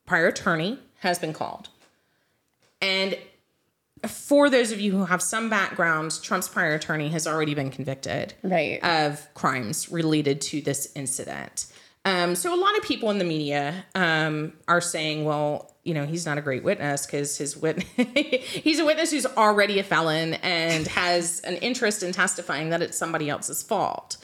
[0.05, 1.71] prior attorney has been called.
[2.83, 3.17] And
[4.09, 8.35] for those of you who have some background, Trump's prior attorney has already been convicted
[8.43, 8.79] Right.
[8.85, 11.67] of crimes related to this incident.
[12.07, 16.05] Um, so a lot of people in the media um, are saying, well, you know,
[16.05, 20.35] he's not a great witness because his wit- he's a witness who's already a felon
[20.35, 24.19] and has an interest in testifying that it's somebody else's fault.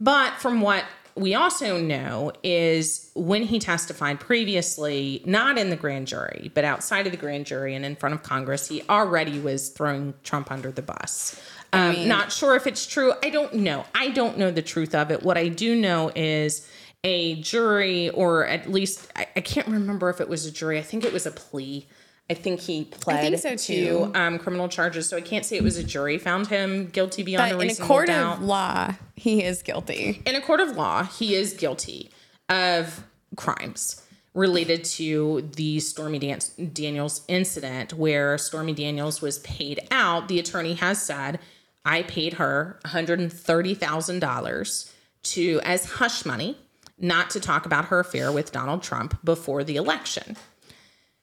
[0.00, 0.84] But from what
[1.16, 7.06] we also know is when he testified previously, not in the grand jury, but outside
[7.06, 10.72] of the grand jury and in front of Congress, he already was throwing Trump under
[10.72, 11.40] the bus.
[11.72, 13.12] Um, not sure if it's true.
[13.22, 13.84] I don't know.
[13.94, 15.22] I don't know the truth of it.
[15.22, 16.68] What I do know is
[17.02, 20.78] a jury, or at least I, I can't remember if it was a jury.
[20.78, 21.86] I think it was a plea.
[22.30, 25.08] I think he pled so, to um, criminal charges.
[25.08, 27.60] So I can't say it was a jury found him guilty beyond but a in
[27.60, 30.22] a reasonable court doubt of law, he is guilty.
[30.24, 32.10] in a court of law, he is guilty
[32.48, 33.04] of
[33.36, 34.00] crimes
[34.32, 40.28] related to the Stormy Dan- Daniels incident where Stormy Daniels was paid out.
[40.28, 41.38] The attorney has said,
[41.84, 46.56] I paid her $130,000 to as hush money
[46.98, 50.36] not to talk about her affair with Donald Trump before the election.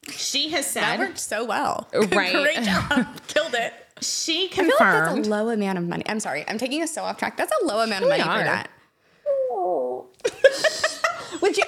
[0.09, 1.87] She has said That worked so well.
[1.93, 2.33] Right.
[2.33, 3.07] Great job.
[3.27, 3.73] Killed it.
[4.01, 6.03] she I feel like that's confirmed a low amount of money.
[6.07, 6.43] I'm sorry.
[6.47, 7.37] I'm taking us so off track.
[7.37, 8.37] That's a low amount of money are.
[8.39, 8.69] for that.
[11.41, 11.63] Would you?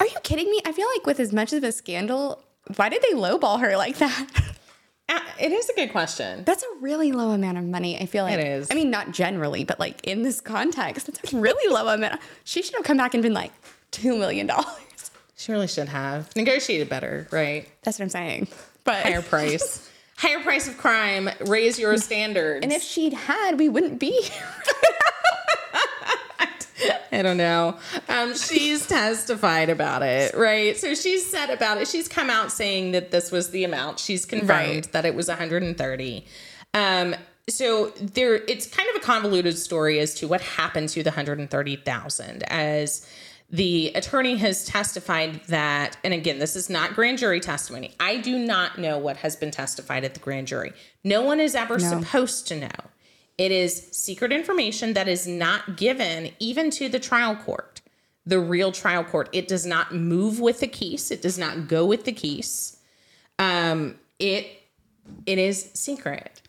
[0.00, 0.60] Are you kidding me?
[0.66, 2.42] I feel like with as much of a scandal,
[2.76, 4.26] why did they lowball her like that?
[5.08, 6.42] Uh, it is a good question.
[6.44, 7.96] That's a really low amount of money.
[8.00, 8.68] I feel like It is.
[8.70, 12.20] I mean, not generally, but like in this context, it's a really low amount.
[12.44, 13.52] She should have come back and been like
[13.92, 14.66] two million dollars.
[15.36, 17.68] She really should have negotiated better, right?
[17.82, 18.48] That's what I'm saying.
[18.84, 19.88] But higher price.
[20.16, 22.62] higher price of crime, raise your standards.
[22.62, 24.48] and if she'd had, we wouldn't be here.
[27.12, 27.78] I don't know.
[28.08, 30.76] Um, she's testified about it, right?
[30.76, 31.88] So she's said about it.
[31.88, 33.98] She's come out saying that this was the amount.
[33.98, 34.92] She's confirmed Right.
[34.92, 36.26] that it was 130.
[36.74, 37.14] Um,
[37.48, 42.42] so there, it's kind of a convoluted story as to what happened to the 130,000
[42.48, 43.06] as
[43.48, 47.94] the attorney has testified that, and again, this is not grand jury testimony.
[48.00, 50.72] I do not know what has been testified at the grand jury.
[51.04, 52.90] No one is ever supposed to know.
[53.38, 57.82] It is secret information that is not given even to the trial court,
[58.24, 59.28] the real trial court.
[59.32, 61.10] It does not move with the case.
[61.10, 62.78] It does not go with the case.
[63.38, 64.46] Um, it
[65.26, 66.40] it is secret,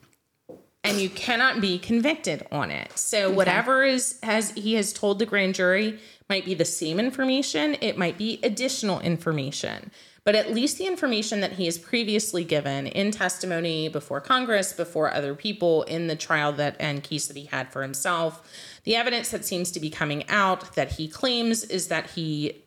[0.83, 2.97] and you cannot be convicted on it.
[2.97, 7.77] So whatever is has he has told the grand jury might be the same information.
[7.81, 9.91] It might be additional information.
[10.23, 15.13] But at least the information that he has previously given in testimony before Congress, before
[15.13, 18.41] other people in the trial that and case that he had for himself,
[18.83, 22.61] the evidence that seems to be coming out that he claims is that he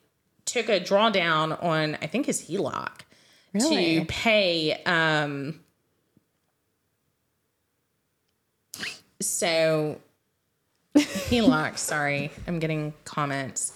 [0.45, 3.01] took a drawdown on I think his HELOC
[3.53, 3.99] Really?
[3.99, 5.59] to pay um
[9.21, 9.99] so
[10.95, 13.73] HELOC, sorry, I'm getting comments.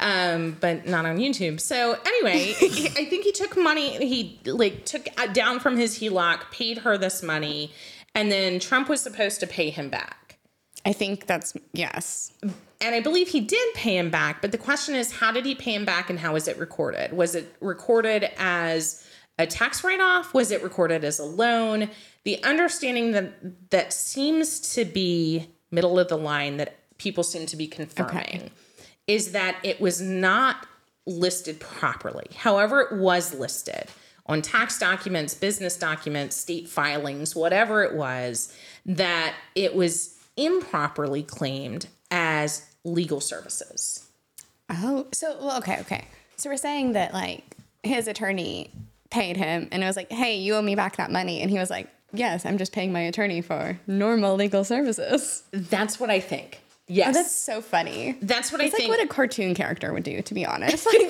[0.00, 1.60] Um, but not on YouTube.
[1.60, 4.06] So anyway, I think he took money.
[4.06, 7.72] He like took uh, down from his HELOC, paid her this money,
[8.14, 10.38] and then Trump was supposed to pay him back.
[10.86, 12.32] I think that's yes.
[12.80, 14.40] And I believe he did pay him back.
[14.40, 17.12] But the question is, how did he pay him back, and how was it recorded?
[17.12, 19.04] Was it recorded as
[19.36, 20.32] a tax write-off?
[20.32, 21.90] Was it recorded as a loan?
[22.22, 27.56] The understanding that that seems to be middle of the line that people seem to
[27.56, 28.50] be confirming
[29.06, 30.66] is that it was not
[31.06, 32.26] listed properly.
[32.36, 33.84] However, it was listed
[34.26, 38.54] on tax documents, business documents, state filings, whatever it was,
[38.84, 44.06] that it was improperly claimed as legal services.
[44.68, 46.04] Oh, so well, okay, okay.
[46.36, 48.70] So we're saying that like his attorney
[49.10, 51.58] paid him, and it was like, "Hey, you owe me back that money," and he
[51.58, 56.20] was like, "Yes, I'm just paying my attorney for normal legal services." That's what I
[56.20, 56.60] think.
[56.90, 57.08] Yes.
[57.10, 58.16] Oh, that's so funny.
[58.22, 58.90] That's what It's I like think.
[58.90, 60.86] what a cartoon character would do, to be honest.
[60.92, 61.02] Like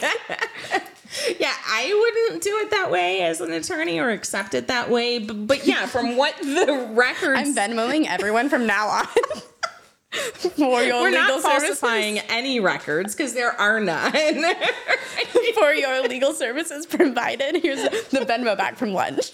[0.00, 0.82] like
[1.38, 1.92] yeah, I
[2.24, 5.18] wouldn't do it that way as an attorney or accept it that way.
[5.18, 9.06] But, but yeah, from what the records I'm Venmoing everyone from now on.
[10.12, 12.22] for your We're legal not services.
[12.30, 14.12] any records because there are none.
[15.54, 17.56] for your legal services provided.
[17.62, 19.30] Here's the Venmo back from lunch.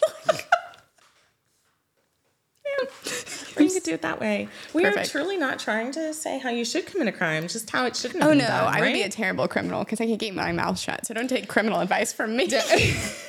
[3.58, 4.48] you could do it that way.
[4.74, 5.06] We Perfect.
[5.06, 7.96] are truly not trying to say how you should commit a crime, just how it
[7.96, 8.22] shouldn't.
[8.22, 10.78] Oh no, done, I would be a terrible criminal because I can keep my mouth
[10.78, 11.06] shut.
[11.06, 12.48] So don't take criminal advice from me.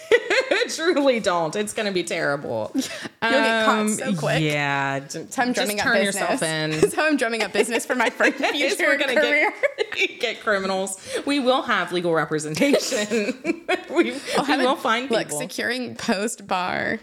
[0.69, 1.55] truly don't.
[1.55, 2.71] It's going to be terrible.
[2.73, 2.83] You'll
[3.21, 4.41] get caught um, so quick.
[4.41, 6.21] Yeah, That's how I'm drumming just up turn business.
[6.21, 6.71] yourself in.
[6.71, 9.53] That's how I'm drumming up business for my future we're gonna career.
[9.95, 11.05] get, get criminals.
[11.25, 13.41] We will have legal representation.
[13.89, 14.11] we we
[14.45, 15.39] have will find look people.
[15.39, 16.99] securing post bar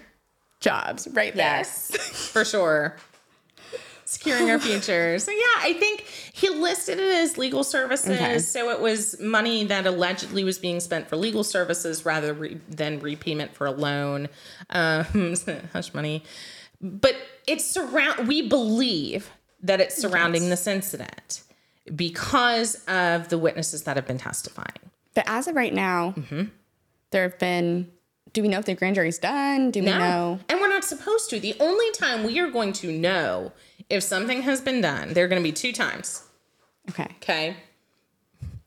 [0.66, 1.58] jobs right there.
[1.58, 1.90] Yes,
[2.32, 2.96] for sure.
[4.08, 5.18] Securing our future.
[5.18, 6.02] So yeah, I think
[6.32, 8.10] he listed it as legal services.
[8.10, 8.38] Okay.
[8.38, 13.00] So it was money that allegedly was being spent for legal services rather re- than
[13.00, 14.28] repayment for a loan.
[14.70, 15.34] Um,
[15.72, 16.22] hush money.
[16.80, 17.16] But
[17.48, 18.28] it's surround.
[18.28, 19.28] We believe
[19.64, 21.42] that it's surrounding this incident
[21.94, 24.68] because of the witnesses that have been testifying.
[25.14, 26.42] But as of right now, Mm-hmm.
[27.10, 27.90] there have been.
[28.36, 29.70] Do we know if the grand jury's done?
[29.70, 30.38] Do we know?
[30.50, 31.40] And we're not supposed to.
[31.40, 33.50] The only time we are going to know
[33.88, 36.22] if something has been done, there are going to be two times.
[36.90, 37.08] Okay.
[37.22, 37.56] Okay.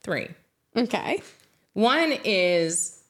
[0.02, 0.30] Three.
[0.76, 1.22] Okay.
[1.74, 3.04] One is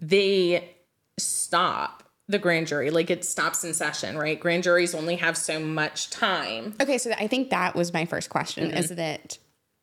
[0.00, 0.76] they
[1.18, 4.38] stop the grand jury, like it stops in session, right?
[4.38, 6.74] Grand juries only have so much time.
[6.80, 6.98] Okay.
[6.98, 8.94] So I think that was my first question: is Mm-hmm.
[8.94, 9.38] that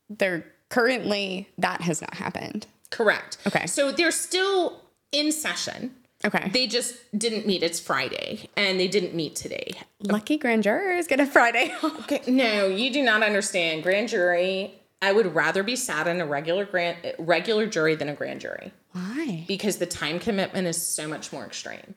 [0.10, 2.66] they're currently that has not happened.
[2.92, 3.40] Correct.
[3.46, 3.66] Okay.
[3.68, 4.80] So they're still
[5.12, 5.96] in session.
[6.26, 6.50] Okay.
[6.54, 7.64] They just didn't meet.
[7.64, 9.74] It's Friday, and they didn't meet today.
[10.02, 11.74] Lucky grand jurors get a Friday.
[12.04, 13.84] Okay, no, you do not understand.
[13.84, 14.74] Grand jury.
[15.02, 18.72] I would rather be sat in a regular grand regular jury than a grand jury
[18.94, 19.44] Why?
[19.50, 21.96] because the time commitment is so much more extreme.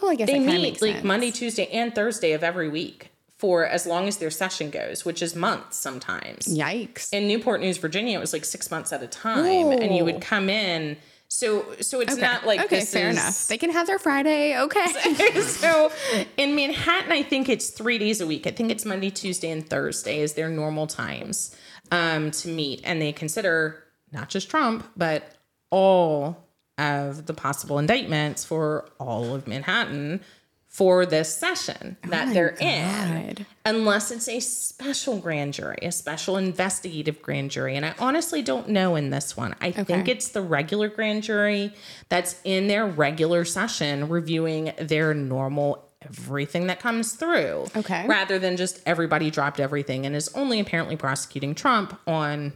[0.00, 1.04] Oh, I guess They meet like sense.
[1.04, 5.20] Monday, Tuesday, and Thursday of every week for as long as their session goes, which
[5.20, 6.46] is months sometimes.
[6.46, 7.12] Yikes.
[7.12, 10.20] In Newport News, Virginia, it was like six months at a time, and you would
[10.20, 10.96] come in.
[11.34, 12.22] So, so it's Okay.
[12.22, 13.48] not like okay, this fair is- enough.
[13.48, 14.56] They can have their Friday.
[14.56, 14.86] Okay.
[15.42, 15.90] so
[16.36, 18.46] in Manhattan, I think it's three days a week.
[18.46, 21.54] I think it's Monday, Tuesday, and Thursday is their normal times
[21.90, 22.82] um, to meet.
[22.84, 25.24] And they consider not just Trump, but
[25.70, 26.46] all
[26.78, 30.20] of the possible indictments for all of Manhattan
[30.74, 33.46] for this session oh that they're in.
[33.64, 37.76] Unless it's a special grand jury, a special investigative grand jury.
[37.76, 39.54] And I honestly don't know in this one.
[39.60, 41.72] I think it's the regular grand jury
[42.08, 47.66] that's in their regular session reviewing their normal everything that comes through.
[47.76, 48.04] Okay.
[48.08, 52.52] Rather than just everybody dropped everything and is only apparently prosecuting Trump on,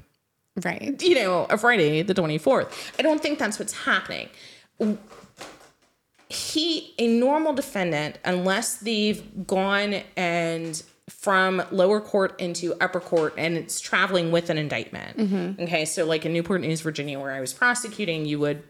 [0.65, 1.01] Right.
[1.01, 2.73] you know, a Friday, the 24th.
[2.99, 4.29] I don't think that's what's happening
[6.29, 13.57] he a normal defendant unless they've gone and from lower court into upper court and
[13.57, 15.17] it's traveling with an indictment.
[15.17, 15.63] Mm-hmm.
[15.63, 18.63] Okay so like in newport news virginia where i was prosecuting you would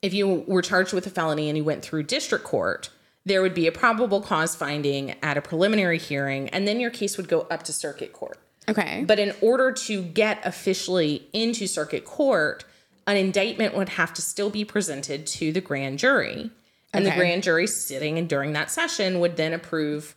[0.00, 2.90] if you were charged with a felony and you went through district court
[3.24, 7.16] there would be a probable cause finding at a preliminary hearing and then your case
[7.16, 8.38] would go up to circuit court.
[8.66, 9.04] Okay.
[9.06, 12.64] but in order to get officially into circuit court,
[13.06, 16.50] an indictment would have to still be presented to the grand jury.
[16.92, 20.14] And the grand jury sitting and during that session would then approve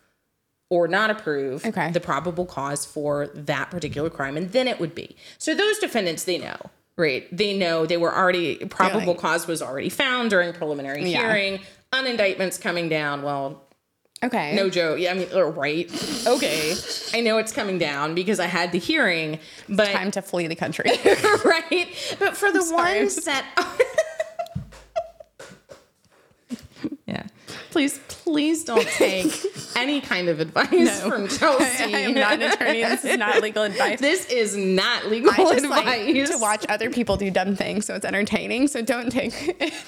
[0.69, 1.89] or not approve Okay.
[1.91, 4.37] the probable cause for that particular crime.
[4.37, 5.15] And then it would be.
[5.39, 6.55] So those defendants, they know,
[6.95, 7.25] right?
[7.35, 11.21] They know they were already, probable cause was already found during preliminary Yeah.
[11.31, 11.61] hearing.
[11.93, 13.23] An indictment's coming down.
[13.23, 13.63] Well,
[14.23, 14.55] okay.
[14.55, 14.99] no joke.
[14.99, 16.25] Yeah, I mean, right.
[16.27, 16.75] Okay.
[17.13, 20.55] I know it's coming down because I had the hearing, but Time to flee the
[20.55, 20.89] country.
[21.45, 22.15] right.
[22.19, 23.45] But for the ones that
[27.05, 27.23] Yeah.
[27.71, 29.31] Please, please don't take
[29.75, 31.83] any kind of advice from Chelsey.
[31.95, 32.83] I am not an attorney.
[32.83, 33.99] This is not legal advice.
[33.99, 35.85] This is not legal I just advice.
[35.85, 38.67] like to watch other people do dumb things, so it's entertaining.
[38.67, 39.33] So don't take.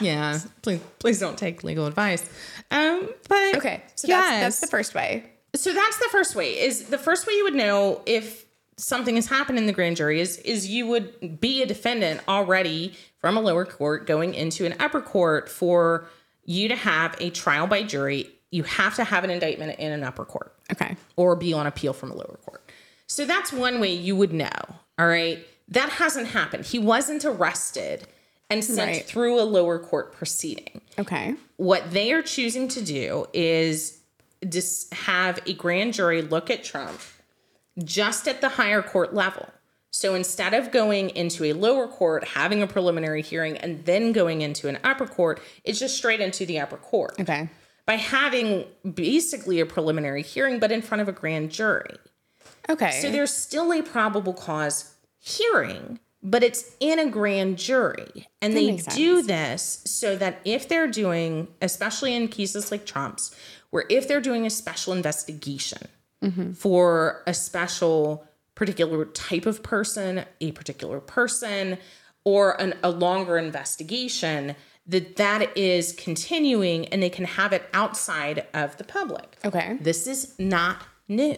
[0.00, 2.28] Yeah, please, please don't take legal advice.
[2.70, 5.24] Um, but okay, so that's that's the first way.
[5.54, 6.58] So that's the first way.
[6.58, 8.46] Is the first way you would know if
[8.78, 12.94] something has happened in the grand jury is is you would be a defendant already
[13.20, 16.08] from a lower court going into an upper court for
[16.48, 20.02] you to have a trial by jury you have to have an indictment in an
[20.02, 20.96] upper court Okay.
[21.16, 22.62] or be on appeal from a lower court
[23.06, 24.48] so that's one way you would know
[24.98, 28.06] all right that hasn't happened he wasn't arrested
[28.50, 29.04] and sent Right.
[29.06, 31.34] through a lower court proceeding Okay.
[31.58, 33.98] what they are choosing to do is
[34.48, 36.98] just have a grand jury look at Trump
[37.84, 39.48] just at the higher court level.
[39.90, 44.42] So instead of going into a lower court, having a preliminary hearing, and then going
[44.42, 47.48] into an upper court, it's just straight into the upper court Okay.
[47.86, 48.64] by having
[48.94, 51.96] basically a preliminary hearing, but in front of a grand jury.
[52.68, 53.00] Okay.
[53.00, 58.28] So there's still a probable cause hearing, but it's in a grand jury.
[58.42, 63.34] And they makes do this so that if they're doing, especially in cases like Trump's,
[63.70, 65.88] where if they're doing a special investigation
[66.22, 66.52] mm-hmm.
[66.52, 68.27] for a special
[68.58, 71.78] particular type of person, a particular person,
[72.24, 74.56] or an, a longer investigation,
[74.86, 79.36] that that is continuing and they can have it outside of the public.
[79.44, 79.78] okay.
[79.80, 81.36] This is not new.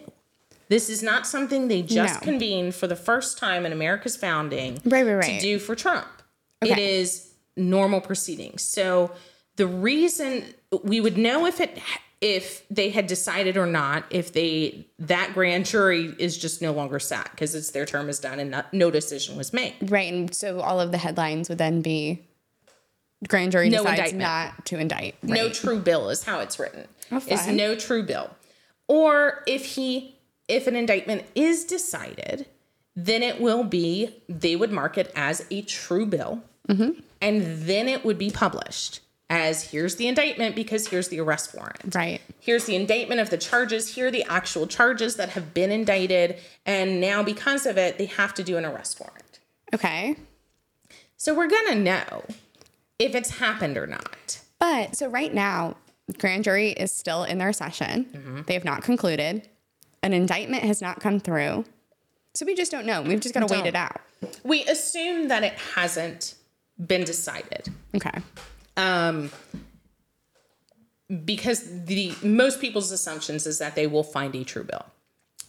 [0.68, 2.24] This is not something they just No.
[2.24, 5.22] convened for the first time in America's founding Right, right, right.
[5.22, 6.06] to do for Trump.
[6.62, 7.00] It Okay.
[7.00, 8.62] is normal proceedings.
[8.62, 9.10] So
[9.56, 11.76] the reason we would know if it
[12.20, 16.98] if they had decided or not if they that grand jury is just no longer
[16.98, 19.74] sat because it's their term is done and not, no decision was made.
[19.90, 20.12] Right.
[20.12, 22.22] And so all of the headlines would then be
[23.28, 24.20] grand jury No decides indictment.
[24.22, 25.14] not to indict.
[25.22, 25.32] Right.
[25.32, 26.86] No true bill is how it's written.
[27.10, 28.30] Oh, It's no true bill.
[28.86, 30.16] Or if he
[30.48, 32.44] if an indictment is decided,
[32.96, 36.42] then it will be they would mark it as a true bill.
[36.68, 37.00] Mm-hmm.
[37.22, 39.00] And then it would be published
[39.30, 41.94] as here's the indictment because here's the arrest warrant.
[41.94, 42.20] Right.
[42.40, 43.94] Here's the indictment of the charges.
[43.94, 46.38] Here are the actual charges that have been indicted.
[46.66, 49.38] And now, because of it, they have to do an arrest warrant.
[49.72, 50.16] Okay.
[51.16, 52.24] So we're going to know
[52.98, 54.40] if it's happened or not.
[54.58, 55.76] But so right now,
[56.18, 58.06] grand jury is still in their session.
[58.06, 58.40] Mm-hmm.
[58.46, 59.48] They have not concluded.
[60.02, 61.64] An indictment has not come through.
[62.34, 63.02] So we just don't know.
[63.02, 64.00] We've just got to wait it out.
[64.42, 66.34] We assume that it hasn't
[66.84, 67.68] been decided.
[67.94, 68.20] Okay.
[68.76, 69.30] Um,
[71.24, 74.86] because the most people's assumptions is that they will find a true bill,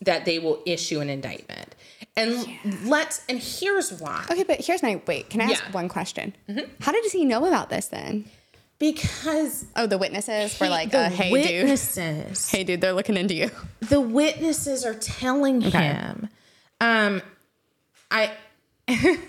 [0.02, 1.76] that they will issue an indictment.
[2.18, 2.46] And
[2.86, 4.26] let's and here's why.
[4.30, 5.30] Okay, but here's my wait.
[5.30, 5.60] Can I ask Yeah.
[5.66, 5.74] Mm-hmm.
[5.74, 6.36] one question?
[6.82, 8.26] How did he know about this then?
[8.80, 13.36] Because Oh, the witnesses were like, uh, "Hey, dude, witnesses, hey, dude, they're looking into
[13.36, 13.52] you."
[13.82, 16.28] the witnesses are telling him.
[16.82, 17.22] Um,
[18.10, 18.32] I.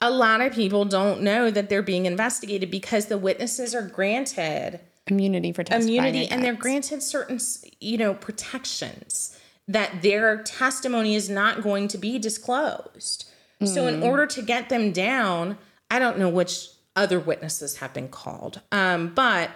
[0.00, 4.80] a lot of people don't know that they're being investigated because the witnesses are granted
[5.06, 7.40] Immunity for immunity and they're granted certain
[7.80, 13.28] you know protections that their testimony is not going to be disclosed.
[13.64, 15.58] So in order to get them down
[15.90, 19.50] i don't know which other witnesses have been called um, but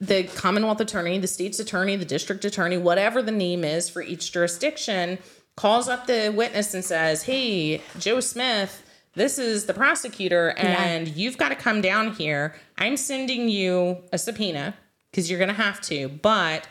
[0.00, 4.32] the commonwealth attorney the state's attorney the district attorney whatever the name is for each
[4.32, 5.18] jurisdiction
[5.56, 8.82] calls up the witness and says hey joe smith
[9.14, 12.54] this is the prosecutor and you've got to come down here.
[12.78, 14.74] I'm sending you a subpoena
[15.10, 16.66] because you're going to have to but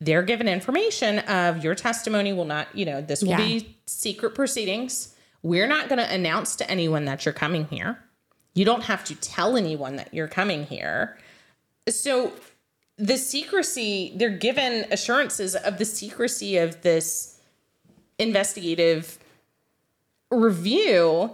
[0.00, 3.36] they're given information of your testimony will not you know this will Yeah.
[3.38, 5.14] be secret proceedings.
[5.42, 7.98] We're not going to announce to anyone that you're coming here.
[8.54, 11.18] You don't have to tell anyone that you're coming here.
[11.88, 12.32] So
[12.96, 17.40] the secrecy they're given assurances of the secrecy of this
[18.18, 19.18] investigative
[20.30, 21.30] review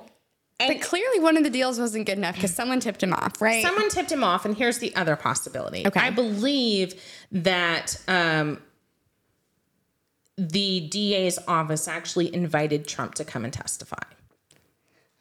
[0.59, 3.62] But clearly, one of the deals wasn't good enough because someone tipped him off, right?
[3.62, 6.00] someone tipped him off and here's the other possibility Okay.
[6.00, 7.00] i believe
[7.30, 8.61] that um,
[10.36, 13.96] the da's office actually invited trump to come and testify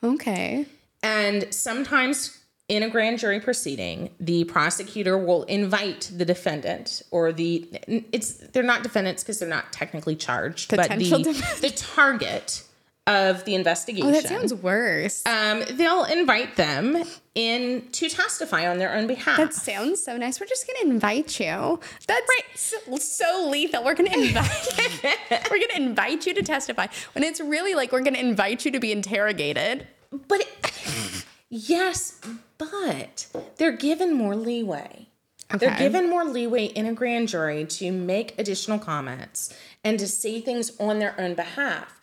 [0.04, 0.66] okay.
[1.04, 7.68] and sometimes in a grand jury proceeding the prosecutor will invite the defendant or the
[8.12, 11.62] it's they're not defendants because they're not technically charged Potential but the, defendant.
[11.62, 12.64] the target
[13.08, 15.26] of the investigation Oh, that sounds worse.
[15.26, 17.04] um, they'll invite them
[17.34, 20.40] in to testify on their own behalf That sounds so nice.
[20.40, 21.80] We're just gonna invite you.
[22.08, 22.44] That's right.
[22.56, 23.84] so, so lethal.
[23.84, 25.10] We're gonna invite.
[25.50, 28.80] we're gonna invite you to testify when it's really like we're gonna invite you to
[28.80, 29.88] be interrogated.
[30.28, 32.20] But it, yes,
[32.58, 33.28] but
[33.58, 35.08] they're given more leeway.
[35.54, 35.66] Okay.
[35.66, 39.54] They're given more leeway in a grand jury to make additional comments
[39.84, 41.97] and to say things on their own behalf.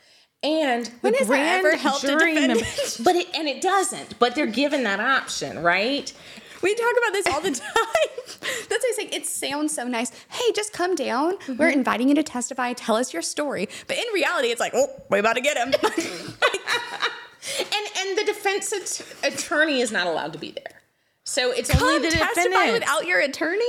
[0.44, 2.60] And When the grand ever helped a defendant?
[3.04, 4.18] but it and it doesn't.
[4.18, 6.12] But they're given that option, right?
[6.62, 7.70] We talk about this all the time.
[8.14, 9.08] That's what I say.
[9.12, 10.12] It sounds so nice.
[10.28, 11.36] Hey, just come down.
[11.38, 11.56] Mm-hmm.
[11.56, 12.72] We're inviting you to testify.
[12.74, 13.68] Tell us your story.
[13.86, 15.72] But in reality, it's like, oh, we're about to get him.
[17.58, 18.72] And and the defense
[19.22, 20.80] at- attorney is not allowed to be there.
[21.24, 22.72] So it's come only the testify defendant.
[22.72, 23.60] without your attorney.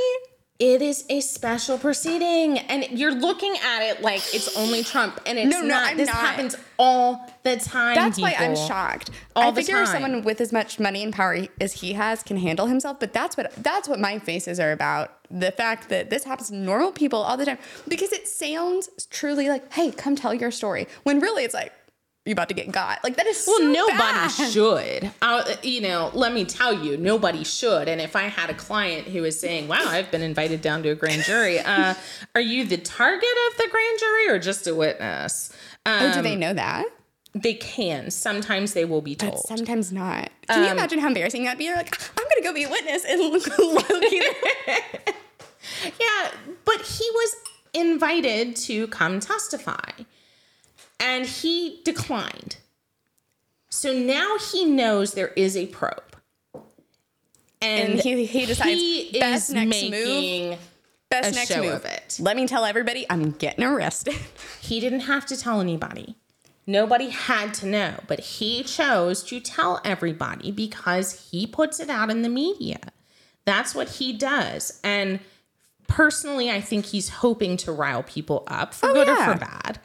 [0.58, 5.38] It is a special proceeding, and you're looking at it like it's only Trump, and
[5.38, 5.88] it's No, no, not.
[5.91, 6.16] I'm this not.
[6.16, 7.95] happens all the time.
[7.95, 9.10] That's why I'm shocked.
[9.36, 9.88] All I figure time.
[9.88, 13.36] someone with as much money and power as he has can handle himself, but that's
[13.36, 15.12] what that's what my faces are about.
[15.30, 17.58] The fact that this happens to normal people all the time
[17.89, 21.74] because it sounds truly like, "Hey, come tell your story," when really it's like
[22.26, 23.03] you about to get got.
[23.03, 24.30] Like that is Well, so nobody bad.
[24.51, 25.11] should.
[25.21, 27.88] Uh, you know, let me tell you, nobody should.
[27.88, 30.89] And if I had a client who was saying, "Wow, I've been invited down to
[30.89, 31.93] a grand jury," uh,
[32.34, 35.53] are you the target of the grand jury or just a witness?
[35.86, 36.86] Um, Oh, do they know that?
[37.36, 38.09] They can.
[38.11, 39.45] Sometimes they will be told.
[39.45, 40.30] Sometimes not.
[40.47, 41.65] Can you imagine how embarrassing that'd be?
[41.65, 44.21] You're like, I'm gonna go be a witness and look Loki.
[45.84, 46.32] Yeah,
[46.63, 47.36] but he was
[47.73, 49.89] invited to come testify
[51.00, 52.58] and he declined.
[53.70, 56.02] So now he knows there is a probe.
[57.62, 60.58] And, And he- he decides, he best is next making
[61.10, 61.72] Best next move.
[61.74, 62.18] of it.
[62.20, 64.16] Let me tell everybody I'm getting arrested.
[64.62, 66.16] he didn't have to tell anybody.
[66.68, 72.10] Nobody had to know, but he chose to tell everybody because he puts it out
[72.10, 72.80] in the media.
[73.46, 74.80] That's what he does.
[74.84, 75.20] And
[75.88, 79.80] personally, I think he's hoping to rile people up for Oh, good or for bad.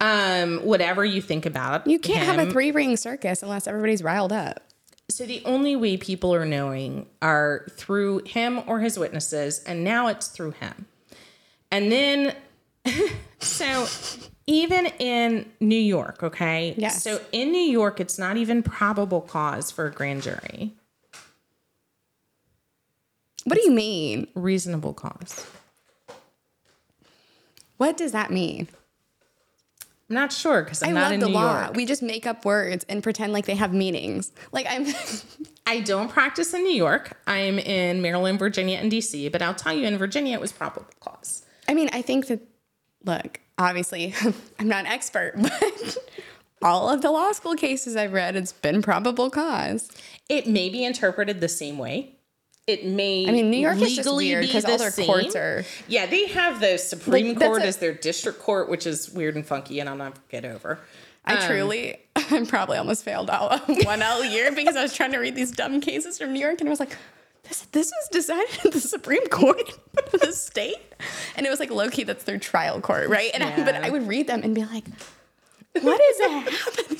[0.00, 4.32] Um, whatever you think about You can't have a three ring circus unless everybody's riled
[4.32, 4.62] up.
[5.08, 10.08] So the only way people are knowing are through him or his witnesses, and now
[10.08, 10.86] it's through him.
[11.70, 12.34] And then,
[13.38, 13.86] so
[14.46, 16.74] even in New York, okay?
[16.76, 17.02] Yes.
[17.02, 20.72] So in New York, it's not even probable cause for a grand jury.
[23.44, 24.26] What do you mean?
[24.34, 25.46] Reasonable cause.
[27.76, 28.68] What does that mean?
[30.14, 31.62] I'm not sure because I'm I not love in the New law.
[31.64, 31.74] York.
[31.76, 34.30] We just make up words and pretend like they have meanings.
[34.52, 34.86] Like I'm
[35.66, 37.18] I don't practice in New York.
[37.26, 39.32] I'm in Maryland, Virginia, and DC.
[39.32, 41.44] But I'll tell you, in Virginia, it was probable cause.
[41.68, 42.40] I mean, I think that
[43.04, 44.14] look, obviously
[44.60, 45.98] I'm not an expert, but
[46.62, 49.90] all of the law school cases I've read, it's been probable cause.
[50.28, 52.13] It may be interpreted the same way.
[52.66, 53.26] It may.
[53.28, 55.64] I mean, New York is just legally weird be 'cause all the their courts are-
[55.86, 59.34] Yeah, they have the Supreme Like, Court a- as their district court, which is weird
[59.36, 60.78] and funky, and I'll never get over.
[61.26, 65.12] I Um, truly, I probably almost failed all one L year because I was trying
[65.12, 66.96] to read these dumb cases from New York, and I was like,
[67.48, 69.70] "This, this was decided in the Supreme Court
[70.14, 70.94] of the state,"
[71.36, 73.30] and it was like low key, that's their trial court, right?
[73.34, 74.84] And I, but I would read them and be like,
[75.82, 76.98] "What is that happening?"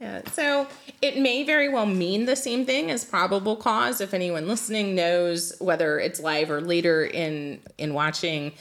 [0.00, 0.66] Yeah, so
[1.02, 4.00] it may very well mean the same thing as probable cause.
[4.00, 8.52] If anyone listening knows whether it's live or later in in watching,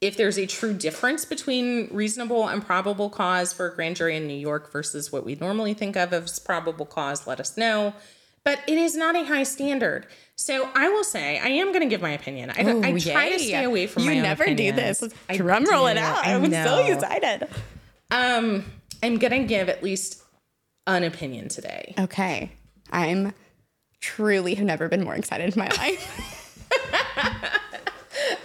[0.00, 4.28] if there's a true difference between reasonable and probable cause for a grand jury in
[4.28, 7.92] New York versus what we normally think of as probable cause, let us know.
[8.44, 10.06] But it is not a high standard.
[10.36, 12.50] So I will say I am going to give my opinion.
[12.50, 15.02] I, don't, I Ooh, try to stay away from you my never do this.
[15.32, 16.24] Drum roll it out.
[16.24, 17.48] I I'm so excited.
[18.12, 18.64] Um,
[19.02, 20.22] I'm going to give at least
[20.86, 21.94] an opinion today.
[21.98, 22.50] Okay,
[22.92, 23.32] I'm
[24.00, 26.62] truly have never been more excited in my life.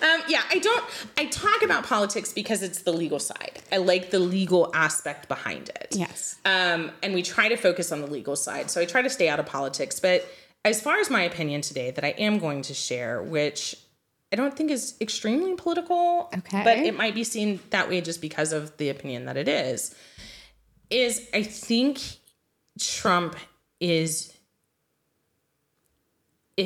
[0.01, 0.83] Um, yeah, I don't.
[1.17, 3.61] I talk about politics because it's the legal side.
[3.71, 5.87] I like the legal aspect behind it.
[5.91, 6.39] Yes.
[6.43, 8.69] Um, and we try to focus on the legal side.
[8.71, 9.99] So I try to stay out of politics.
[9.99, 10.27] But
[10.65, 13.75] as far as my opinion today, that I am going to share, which
[14.33, 16.63] I don't think is extremely political, Okay.
[16.63, 19.95] but it might be seen that way just because of the opinion that it is,
[20.89, 22.01] is I think
[22.87, 23.35] Trump
[23.79, 24.33] is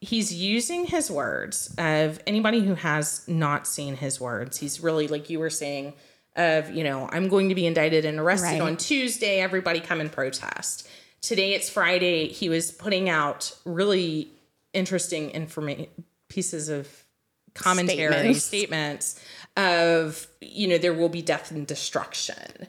[0.00, 4.58] he's using his words of anybody who has not seen his words.
[4.58, 5.94] He's really like you were saying
[6.36, 8.60] of you know i'm going to be indicted and arrested Right.
[8.60, 9.38] on tuesday.
[9.40, 10.88] Everybody come and protest.
[11.20, 12.28] Today it's friday.
[12.28, 14.32] He was putting out really
[14.72, 15.86] interesting information
[16.28, 16.88] pieces of
[17.54, 18.44] commentary Statements.
[18.44, 19.20] statements
[19.56, 22.66] of you know there will be death and destruction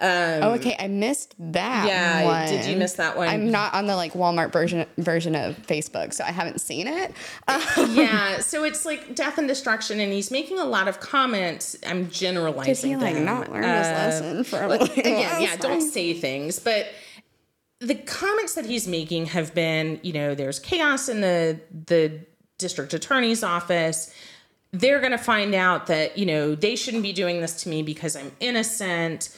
[0.00, 0.76] oh, okay.
[0.78, 1.86] I missed that.
[1.86, 2.48] yeah one.
[2.48, 6.12] did you miss that one I'm not on the like Walmart version version of Facebook,
[6.12, 7.12] so I haven't seen it.
[7.46, 11.76] Uh, yeah, so it's like death and destruction, and he's making a lot of comments.
[11.86, 12.90] I'm did generalizing.
[12.90, 13.24] he like them.
[13.24, 16.86] not learn his Uh, lesson from Again, yeah, last don't say things, but
[17.80, 22.20] the comments that he's making have been, you know, there's chaos in the the
[22.58, 24.12] district attorney's office.
[24.72, 27.82] They're going to find out that, you know, they shouldn't be doing this to me
[27.82, 29.30] because I'm innocent.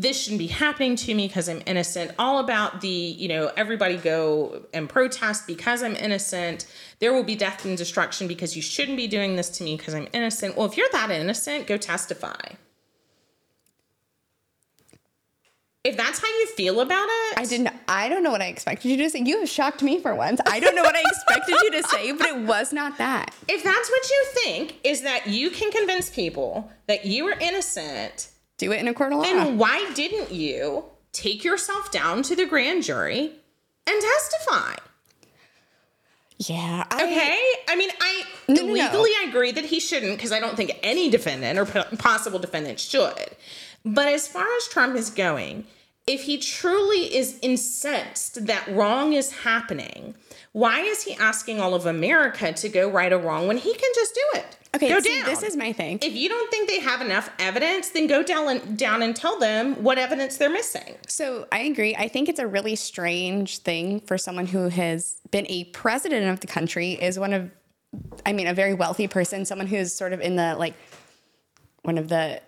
[0.00, 2.12] This shouldn't be happening to me because I'm innocent.
[2.18, 6.66] All about the, you know, everybody go and protest because I'm innocent.
[6.98, 9.94] There will be death and destruction because you shouldn't be doing this to me because
[9.94, 10.56] I'm innocent.
[10.56, 12.36] Well, if you're that innocent, go testify.
[15.82, 17.70] If that's how you feel about it, I didn't.
[17.86, 19.20] I don't know what I expected you to say.
[19.20, 20.40] You have shocked me for once.
[20.44, 23.32] I don't know what I expected you to say, but it was not that.
[23.46, 28.30] if that's what you think, is that you can convince people that you are innocent,
[28.58, 29.24] Do it in a court of law.
[29.24, 33.32] and why didn't you take yourself down to the grand jury
[33.86, 34.74] and testify?
[36.38, 36.84] yeah.
[36.90, 37.38] I, Okay.
[37.72, 38.72] I mean, I No, no, no.
[38.72, 41.64] legally I agree that he shouldn't because I don't think any defendant or
[41.96, 43.30] possible defendant should.
[43.84, 45.64] But as far as Trump is going,
[46.06, 50.14] if he truly is incensed that wrong is happening,
[50.56, 53.90] why is he asking all of America to go right or wrong when he can
[53.94, 54.56] just do it?
[54.74, 54.88] Okay.
[54.88, 55.28] go see, down.
[55.28, 55.98] this is my thing.
[56.00, 59.38] if you don't think they have enough evidence, then go down and, down and tell
[59.38, 60.94] them what evidence they're missing.
[61.08, 61.94] So I agree.
[61.94, 66.40] I think it's a really strange thing for someone who has been a president of
[66.40, 67.50] the country, is one of,
[68.24, 70.72] I mean, a very wealthy person, someone who's sort of in the like
[71.82, 72.40] one of the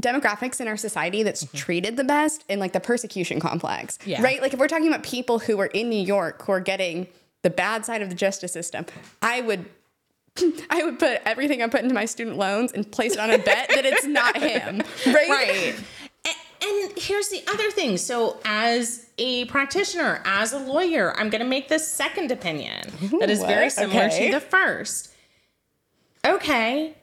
[0.00, 1.56] demographics in our society that's mm-hmm.
[1.56, 3.98] treated the best in like the persecution complex.
[4.04, 4.22] Yeah.
[4.22, 4.40] Right?
[4.40, 7.08] Like if we're talking about people who are in New York who are getting
[7.42, 8.86] the bad side of the justice system,
[9.22, 9.66] I would
[10.70, 13.38] I would put everything I put into my student loans and place it on a
[13.38, 14.82] bet that it's not him.
[15.06, 15.28] Right?
[15.28, 15.74] Right.
[16.26, 17.96] A- And here's the other thing.
[17.96, 22.88] So, as a practitioner, as a lawyer, I'm going to make this second opinion
[23.20, 24.26] that is very similar Okay.
[24.26, 25.12] to the first.
[26.26, 26.94] Okay,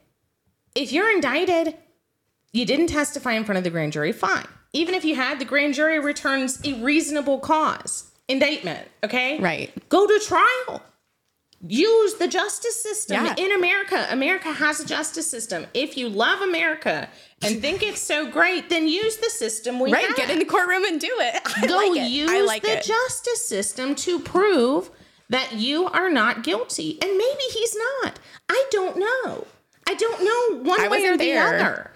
[0.75, 1.75] if you're indicted,
[2.56, 4.45] you didn't testify in front of the grand jury, fine.
[4.74, 9.39] Even if you had, the grand jury returns a reasonable cause indictment, okay?
[9.39, 9.72] Right.
[9.89, 10.82] Go to trial.
[11.68, 13.36] Use the justice system Yeah.
[13.38, 14.06] in America.
[14.12, 15.66] America has a justice system.
[15.74, 17.10] If you love America
[17.41, 20.16] and think it's so great, then use the system we Right, have.
[20.16, 21.41] get in the courtroom and do it.
[21.58, 22.10] I Go like it.
[22.10, 22.84] use I like the it.
[22.84, 24.91] justice system to prove
[25.30, 26.99] that you are not guilty.
[27.01, 28.20] And maybe he's not.
[28.49, 29.47] I don't know.
[29.88, 31.47] I don't know one I way or the there.
[31.47, 31.91] other.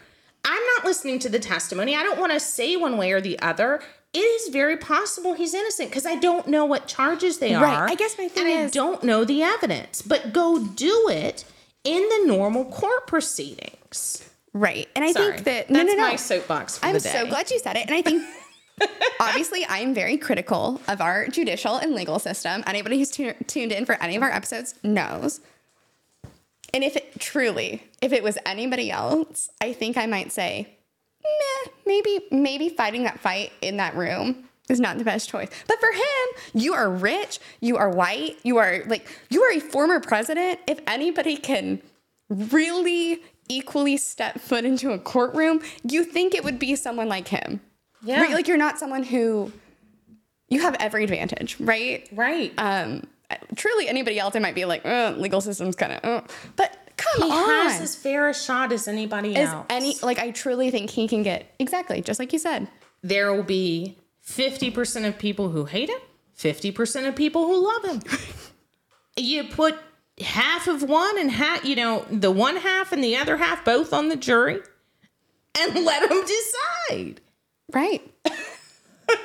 [0.45, 1.95] I'm not listening to the testimony.
[1.95, 3.81] I don't want to say one way or the other.
[4.13, 7.75] It is very possible he's innocent because I don't know what charges they Right.
[7.75, 7.87] are.
[7.89, 10.01] I guess my thing and I don't know the evidence.
[10.01, 11.45] But go do it
[11.83, 14.23] in the normal court proceedings.
[14.53, 14.87] right.
[14.95, 16.09] And I Sorry, think that no, that's no, no.
[16.09, 17.11] my soapbox for I'm the day.
[17.11, 17.85] so glad you said it.
[17.87, 18.23] And I think
[19.19, 22.63] obviously I'm very critical of our judicial and legal system.
[22.65, 25.41] Anybody who's tu- tuned in for any of our episodes knows.
[26.73, 30.77] And if it truly, if it was anybody else, I think I might say,
[31.23, 35.49] meh, maybe, maybe fighting that fight in that room is not the best choice.
[35.67, 39.59] But for him, you are rich, you are white, you are like, you are a
[39.59, 40.59] former president.
[40.67, 41.81] If anybody can
[42.29, 47.61] really equally step foot into a courtroom, you think it would be someone like him.
[48.03, 48.21] Yeah.
[48.21, 48.31] Right?
[48.31, 49.51] Like you're not someone who
[50.47, 52.07] you have every advantage, right?
[52.11, 52.53] Right.
[52.57, 53.07] Um,
[53.55, 56.21] truly, anybody else, I might be like, uh, legal system's kind of, uh.
[56.55, 57.49] but come he on.
[57.49, 59.65] has as fair a shot as anybody Is else.
[59.69, 62.67] any like I truly think he can get exactly just like you said.
[63.03, 65.99] there will be 50% of people who hate him,
[66.37, 68.19] 50% of people who love him.
[69.17, 69.75] you put
[70.21, 73.93] half of one and half, you know, the one half and the other half both
[73.93, 74.59] on the jury
[75.57, 77.21] and let them decide.
[77.71, 78.01] Right.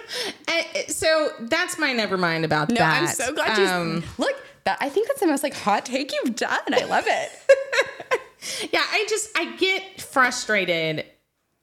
[0.49, 3.03] And so that's my never mind about No, that.
[3.03, 4.35] I'm so glad you Um, look.
[4.65, 6.59] That I think that's the most like hot take you've done.
[6.73, 8.71] I love it.
[8.73, 11.05] yeah, I just I get frustrated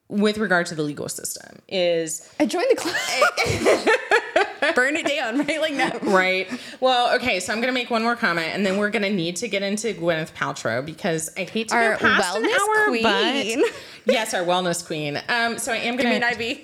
[0.08, 4.74] with regard to the legal system is I joined the club.
[4.76, 5.60] Burn it down, right?
[5.60, 6.02] Like that.
[6.02, 6.48] Right.
[6.80, 9.10] Well, okay, so I'm going to make one more comment and then we're going to
[9.10, 12.54] need to get into Gwyneth Paltrow because I hate to Our go past an wellness
[12.76, 13.64] hour, queen.
[14.06, 15.20] yes, our wellness queen.
[15.28, 16.62] Um, so I am going mean, to an be.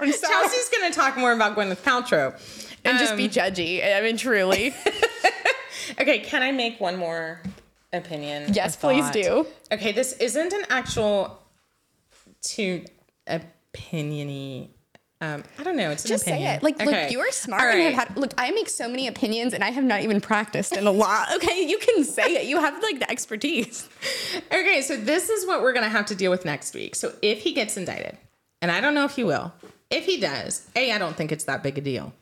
[0.00, 0.32] I'm sorry.
[0.32, 2.32] Chelsey's going to talk more about Gwyneth Paltrow.
[2.84, 3.84] and just Um, be judgy.
[3.96, 4.74] I mean, truly.
[5.98, 7.42] Okay, can I make one more
[7.92, 8.52] opinion?
[8.54, 9.44] Yes, please do.
[9.72, 11.42] Okay, this isn't an actual
[12.42, 12.84] too
[13.74, 14.68] opiniony.
[15.20, 15.90] Um, I don't know.
[15.90, 16.62] It's an Just say it.
[16.62, 17.02] Like, Okay.
[17.04, 17.92] look, you are smart All and right.
[17.94, 18.16] have had.
[18.16, 21.28] Look, I make so many opinions, and I have not even practiced in a lot.
[21.36, 22.46] Okay, you can say it.
[22.46, 23.88] You have like the expertise.
[24.52, 26.94] Okay, so this is what we're gonna have to deal with next week.
[26.94, 28.16] So if he gets indicted,
[28.62, 29.52] and I don't know if he will,
[29.90, 32.12] if he does, A, I don't think it's that big a deal.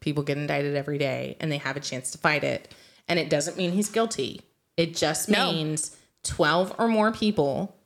[0.00, 2.74] People get indicted every day and they have a chance to fight it.
[3.08, 4.40] And it doesn't mean he's guilty.
[4.76, 5.52] It just No.
[5.52, 7.76] means 12 or more people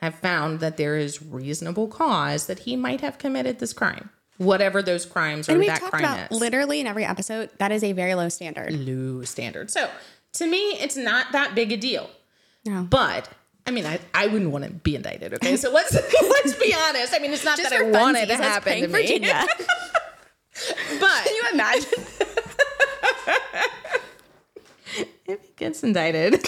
[0.00, 4.10] have found that there is reasonable cause that he might have committed this crime.
[4.36, 6.38] Whatever those crimes or And we've that crime about is.
[6.40, 8.72] literally in every episode that is a very low standard.
[8.72, 9.70] low standard.
[9.70, 9.88] So
[10.34, 12.10] to me, it's not that big a deal.
[12.64, 12.82] No.
[12.82, 13.28] But
[13.66, 15.34] I mean, I, I wouldn't want to be indicted.
[15.34, 17.14] Okay, so let's let's be honest.
[17.14, 19.18] I mean, it's not Just that I want it to happen to prank me,
[21.00, 21.90] but Can you imagine?
[25.26, 26.46] if he gets indicted,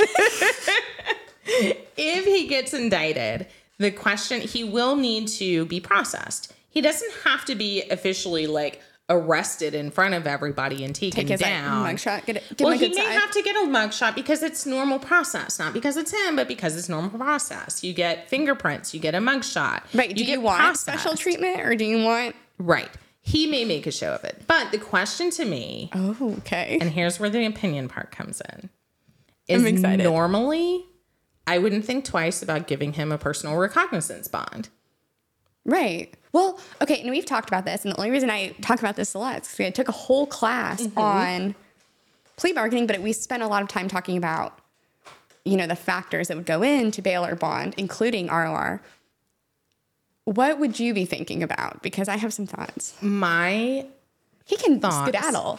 [1.96, 3.46] if he gets indicted,
[3.78, 6.52] the question he will need to be processed.
[6.68, 11.28] He doesn't have to be officially like arrested in front of everybody and taken Take
[11.28, 12.26] his like, mugshot.
[12.26, 12.42] Get it.
[12.56, 13.04] Give well, he may side.
[13.12, 16.76] have to get a mugshot because it's normal process, not because it's him, but because
[16.76, 17.84] it's normal process.
[17.84, 19.82] You get fingerprints, you get a mugshot.
[19.94, 20.14] Right.
[20.14, 22.34] Do you, get want special treatment or do you want?
[22.58, 22.90] Right.
[23.20, 26.78] He may make a show of it, but the question to me, Oh, okay.
[26.80, 28.70] and here's where the opinion part comes in,
[29.48, 30.04] is I'm excited.
[30.04, 30.84] normally
[31.46, 34.68] I wouldn't think twice about giving him a personal recognizance bond.
[35.64, 36.14] Right.
[36.36, 39.14] Well, okay, and we've talked about this, and the only reason I talk about this
[39.14, 40.98] a lot is because I took a whole class Mm-hmm.
[40.98, 41.54] on
[42.36, 44.58] plea bargaining, but we spent a lot of time talking about,
[45.46, 48.82] you know, the factors that would go into bail or bond, including ROR.
[50.26, 51.82] What would you be thinking about?
[51.82, 52.94] Because I have some thoughts.
[53.00, 53.86] My
[54.44, 55.08] He can Thoughts?
[55.08, 55.58] skedaddle.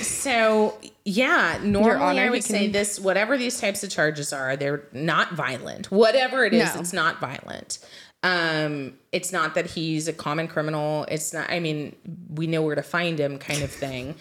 [0.00, 4.84] So yeah, normally Honor, I would say this: whatever these types of charges are, they're
[4.92, 5.90] not violent.
[5.92, 6.80] Whatever it is, No.
[6.80, 7.78] it's not violent.
[8.22, 11.04] Um, it's not that he's a common criminal.
[11.08, 11.50] It's not.
[11.50, 11.94] I mean,
[12.28, 14.16] we know where to find him, kind of thing.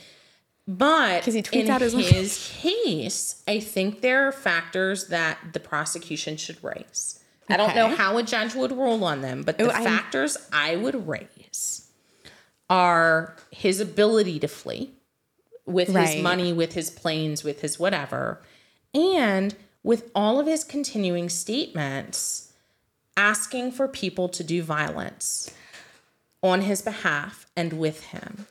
[0.67, 5.59] But he tweets in out his his case, I think there are factors that the
[5.59, 7.19] prosecution should raise.
[7.49, 10.75] I don't know how a judge would rule on them, but the Ooh, factors I
[10.75, 11.89] would raise
[12.69, 14.91] are his ability to flee
[15.65, 16.09] with Right.
[16.09, 18.41] his money, with his planes, with his whatever,
[18.93, 22.46] and with all of his continuing statements
[23.17, 25.51] asking for people to do violence
[26.41, 28.47] on his behalf and with him.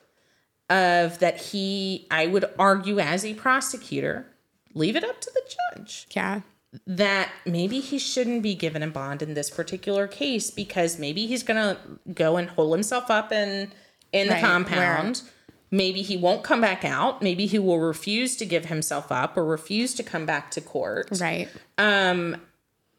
[0.68, 4.26] Of that, he, I would argue, as a prosecutor,
[4.74, 6.40] leave it up to the judge Yeah.
[6.88, 11.44] that maybe he shouldn't be given a bond in this particular case because maybe he's
[11.44, 11.78] gonna
[12.12, 13.70] go and hole himself up in
[14.12, 15.22] in the Right, compound.
[15.70, 17.22] Maybe he won't come back out.
[17.22, 21.08] Maybe he will refuse to give himself up or refuse to come back to court.
[21.20, 21.48] Right.
[21.78, 22.36] Um,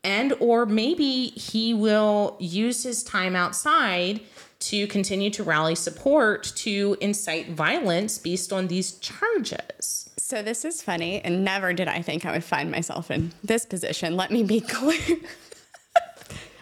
[0.07, 4.21] And or maybe he will use his time outside
[4.59, 10.09] to continue to rally support to incite violence based on these charges.
[10.17, 13.65] So this is funny, and never did I think I would find myself in this
[13.65, 14.15] position.
[14.15, 15.17] Let me be clear.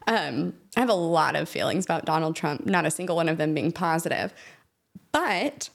[0.08, 3.38] um, I have a lot of feelings about Donald Trump, not a single one of
[3.38, 4.34] them being positive.
[5.12, 5.70] But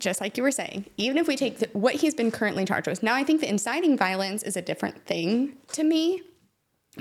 [0.00, 2.88] just like you were saying, even if we take the, what he's been currently charged
[2.88, 6.22] with, now I think the inciting violence is a different thing to me.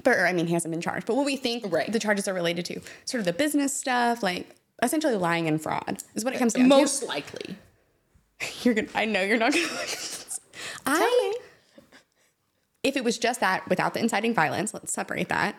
[0.03, 1.07] But or, I mean, he hasn't been charged.
[1.07, 1.91] But what we think Right.
[1.91, 6.03] the charges are related to, sort of the business stuff, like essentially lying and fraud,
[6.13, 6.69] is what it comes down to.
[6.69, 7.55] Most likely.
[8.61, 8.87] You're gonna.
[8.93, 9.65] I know you're not gonna.
[9.71, 10.39] Like this.
[10.85, 11.33] I.
[12.83, 15.55] If it was just that without the inciting violence, let's separate that.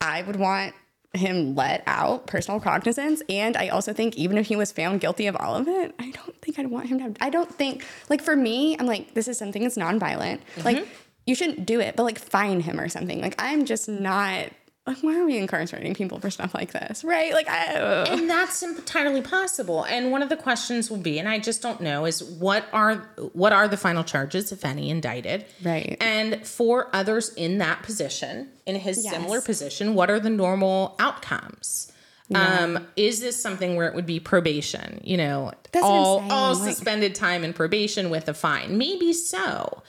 [0.00, 0.74] I would want
[1.12, 5.26] him let out personal cognizance, and I also think even if he was found guilty
[5.26, 7.04] of all of it, I don't think I'd want him to.
[7.04, 10.40] Have, I don't think like for me, I'm like this is something that's nonviolent.
[10.64, 10.90] Like mm-hmm.
[11.26, 13.20] you shouldn't do it, but like fine him or something.
[13.20, 14.48] Like I'm just not.
[14.86, 17.32] Like why are we incarcerating people for stuff like this, right?
[17.34, 17.64] Like I.
[18.08, 19.84] And that's entirely possible.
[19.84, 22.96] And one of the questions will be, and I just don't know, is what are
[23.34, 25.44] what are the final charges, if any, indicted?
[25.62, 25.96] Right.
[26.00, 29.12] And for others in that position, in his Yes.
[29.12, 31.92] similar position, what are the normal outcomes?
[32.34, 35.00] Um, is this something where it would be probation?
[35.04, 38.78] You know, That's all all like- suspended time and probation with a fine.
[38.78, 39.82] Maybe so.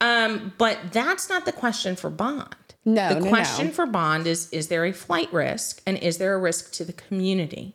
[0.00, 2.54] Um, but that's not the question for bond.
[2.86, 3.28] No, the no, no.
[3.30, 6.84] question for bond is is there a flight risk and is there a risk to
[6.84, 7.74] the community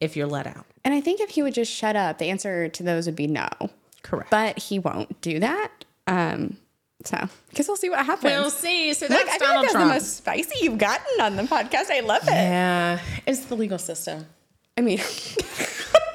[0.00, 0.64] if you're let out?
[0.84, 3.26] And I think if he would just shut up, the answer to those would be
[3.26, 3.48] no.
[4.02, 4.30] Correct.
[4.30, 5.70] But he won't do that.
[6.06, 6.56] Um,
[7.04, 8.32] so, because we'll see what happens.
[8.32, 8.94] we'll see.
[8.94, 9.88] So Look, that's I feel Donald like that's Trump.
[9.88, 11.90] the most spicy you've gotten on the podcast.
[11.90, 12.30] I love it.
[12.32, 14.26] yeah, it's the legal system.
[14.78, 14.98] I mean,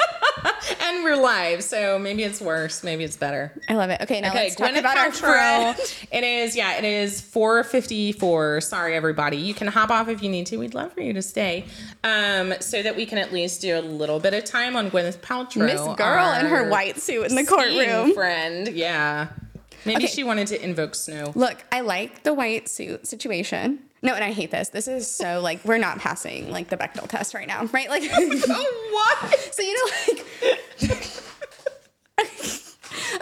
[0.81, 3.51] And we're live, so maybe it's worse, maybe it's better.
[3.69, 4.01] I love it.
[4.01, 5.77] Okay, now Okay, let's talk Gwyneth about our friend.
[6.11, 8.61] It is, yeah, it is 454.
[8.61, 9.37] Sorry, everybody.
[9.37, 10.57] You can hop off if you need to.
[10.57, 11.65] We'd love for you to stay.
[12.03, 15.19] Um, so that we can at least do a little bit of time on Gwyneth
[15.19, 15.65] Paltrow.
[15.65, 18.13] Miss Girl in her white suit in the courtroom.
[18.13, 18.67] friend.
[18.69, 19.27] Yeah.
[19.85, 20.07] Maybe Okay.
[20.07, 21.31] she wanted to invoke snow.
[21.35, 23.79] Look, I like the white suit situation.
[24.03, 24.69] No, and I hate this.
[24.69, 27.89] This is so like we're not passing like the Bechdel test right now, right?
[27.89, 29.39] Like, oh, what?
[29.53, 30.25] so you know, like,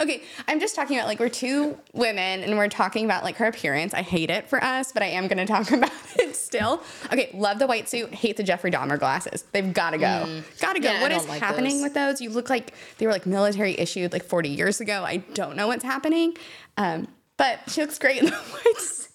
[0.00, 3.46] okay, I'm just talking about like we're two women and we're talking about like her
[3.46, 3.92] appearance.
[3.92, 6.82] I hate it for us, but I am going to talk about it still.
[7.12, 8.14] Okay, love the white suit.
[8.14, 9.44] Hate the Jeffrey Dahmer glasses.
[9.52, 10.42] They've got to go.
[10.60, 10.88] Got to go.
[10.88, 10.94] Mm.
[10.94, 11.82] Yeah, what is like happening those.
[11.82, 12.20] with those?
[12.22, 15.04] You look like they were like military issued like 40 years ago.
[15.04, 16.36] I don't know what's happening.
[16.78, 19.09] Um, but she looks great in the white suit.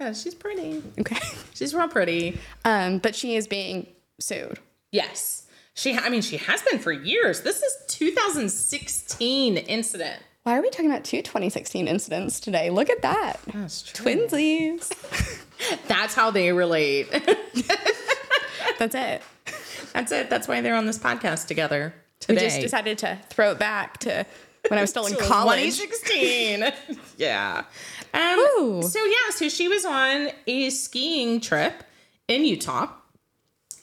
[0.00, 0.82] Yeah, she's pretty.
[1.00, 1.18] Okay.
[1.54, 2.38] She's real pretty.
[2.64, 3.86] Um, but she is being
[4.20, 4.58] sued.
[4.92, 5.44] Yes.
[5.74, 7.42] She I mean she has been for years.
[7.42, 10.22] This is 2016 incident.
[10.42, 12.70] Why are we talking about two 2016 incidents today?
[12.70, 13.40] Look at that.
[13.52, 14.06] That's true.
[14.06, 14.92] Twinsies.
[15.88, 17.10] That's how they relate.
[18.78, 19.22] That's it.
[19.92, 20.30] That's it.
[20.30, 22.34] That's why they're on this podcast together today.
[22.34, 24.24] We just decided to throw it back to
[24.68, 25.78] when I was still in college.
[25.78, 26.72] 2016.
[27.16, 27.64] yeah.
[28.16, 31.84] Um, so yeah, so she was on a skiing trip
[32.28, 32.88] in Utah,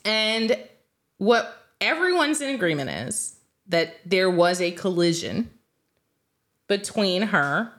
[0.04, 0.58] and
[1.18, 3.36] what everyone's in agreement is
[3.68, 5.52] that there was a collision
[6.68, 7.72] between her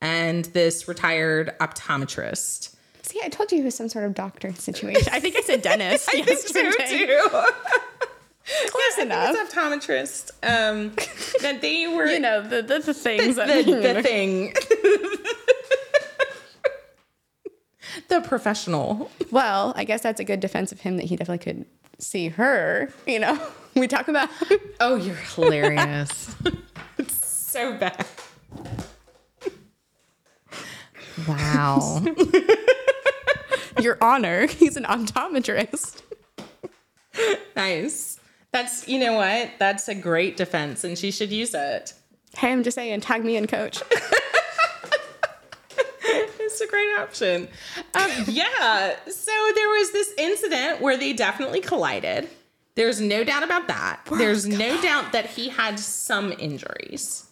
[0.00, 2.74] and this retired optometrist.
[3.02, 5.08] See, I told you it was some sort of doctor situation.
[5.12, 6.70] I think I said dentist I yesterday.
[6.70, 7.52] Think so too.
[8.68, 9.34] Close enough.
[9.36, 10.30] It's optometrist.
[10.42, 10.92] Um,
[11.42, 14.54] that they were You know, the, the, the things that the, the thing.
[18.12, 19.10] the professional.
[19.30, 21.64] Well, I guess that's a good defense of him that he definitely could
[21.98, 22.92] see her.
[23.06, 23.40] You know,
[23.74, 24.28] we talk about
[24.80, 26.34] Oh, you're hilarious.
[26.98, 28.06] it's so bad.
[31.26, 32.02] Wow.
[33.80, 34.46] your honor.
[34.46, 36.02] He's an optometrist.
[37.56, 38.20] nice.
[38.52, 39.52] That's, you know what?
[39.58, 41.94] That's a great defense and she should use it.
[42.36, 43.82] Hey, I'm just saying, tag me in, coach.
[46.52, 47.48] It's a great option.
[47.94, 48.96] Um, yeah.
[49.08, 52.28] So there was this incident where they definitely collided.
[52.74, 54.00] There's no doubt about that.
[54.16, 57.26] There's no doubt that he had some injuries.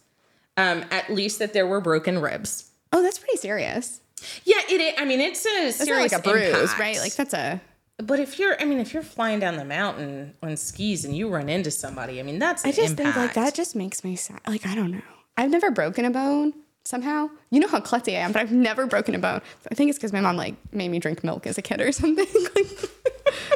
[0.56, 2.70] Um, at least that there were broken ribs.
[2.92, 4.00] Oh, that's pretty serious.
[4.44, 4.94] Yeah, it.
[4.98, 6.78] i- mean, it's a It's serious like a bruise, impact.
[6.78, 6.98] right?
[6.98, 7.60] Like that's a.
[7.98, 11.28] But if you're, I mean, if you're flying down the mountain on skis and you
[11.28, 14.40] run into somebody, I mean, that's I just think like that just makes me sad.
[14.46, 15.02] Like I don't know.
[15.36, 16.54] I've never broken a bone
[16.84, 17.30] somehow.
[17.50, 19.40] You know how klutzy I am, but I've never broken a bone.
[19.70, 21.92] I think it's because my mom like made me drink milk as a kid or
[22.00, 22.26] something.
[22.54, 22.68] like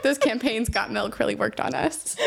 [0.03, 2.17] those campaigns got milk really worked on us.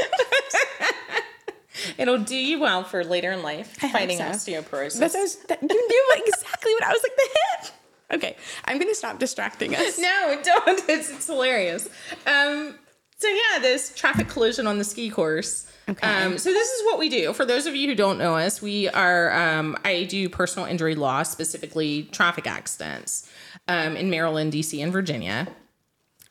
[1.97, 4.23] It'll do you well for later in life hope fighting so.
[4.23, 4.99] osteoporosis.
[4.99, 7.73] That's what was, that, you knew exactly what I was like the hip.
[8.13, 9.99] Okay, I'm gonna stop distracting us.
[9.99, 10.89] no, don't.
[10.89, 11.87] It's, it's hilarious.
[12.25, 12.75] Um,
[13.17, 15.65] so yeah, this traffic collision on the ski course.
[15.89, 16.05] Okay.
[16.05, 17.33] Um, so this is what we do.
[17.33, 19.31] For those of you who don't know us, we are.
[19.31, 23.29] Um, I do personal injury law, specifically traffic accidents,
[23.67, 25.47] um, in Maryland, D.C., and Virginia.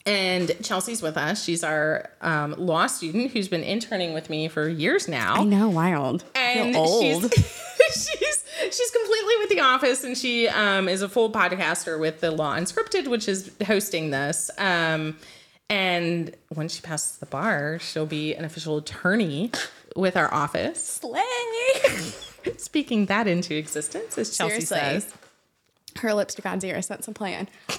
[0.04, 1.42] And Chelsey's with us.
[1.42, 5.34] She's our um, law student who's been interning with me for years now.
[5.34, 6.22] I know, wild.
[6.36, 7.02] And old.
[7.02, 7.32] she's
[7.92, 12.30] she's she's completely with the office and she um, is a full podcaster with the
[12.30, 15.16] law unscripted which is hosting this um,
[15.68, 19.50] and when she passes the bar she'll be an official attorney
[19.96, 21.22] with our office Slay.
[22.58, 25.00] speaking that into existence as chelsey Seriously.
[25.00, 25.14] says
[25.98, 26.86] Her lips to God's ears.
[26.86, 27.48] That's a plan.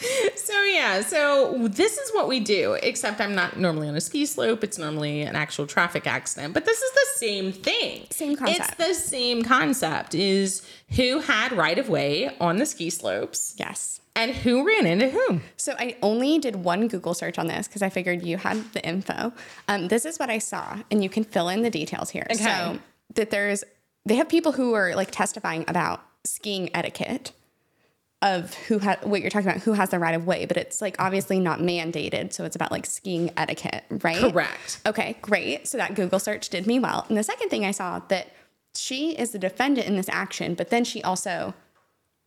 [0.36, 4.24] so yeah so this is what we do except i'm not normally on a ski
[4.26, 8.60] slope it's normally an actual traffic accident but this is the same thing Same concept.
[8.60, 14.00] it's the same concept is who had right of way on the ski slopes Yes.
[14.16, 17.82] and who ran into whom So I only did one Google search on this because
[17.82, 19.32] I figured you had the info.
[19.68, 22.26] Um, this is what I saw, and you can fill in the details here.
[22.30, 22.42] Okay.
[22.42, 22.78] So
[23.14, 23.62] that there's
[24.06, 27.32] they have people who are like testifying about skiing etiquette
[28.22, 30.82] of who had what you're talking about, who has the right of way, but it's
[30.82, 32.32] like obviously not mandated.
[32.32, 34.32] So it's about like skiing etiquette, right?
[34.32, 34.80] Correct.
[34.86, 35.66] Okay, great.
[35.66, 37.06] So that Google search did me well.
[37.08, 38.28] And the second thing I saw that
[38.74, 41.54] she is the defendant in this action, but then she also,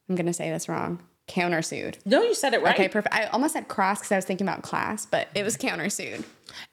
[0.10, 1.98] I'm gonna say this wrong, countersued.
[2.06, 3.14] no you said it right Okay, perfect.
[3.16, 6.24] I almost said cross because I was thinking about class, but it was countersued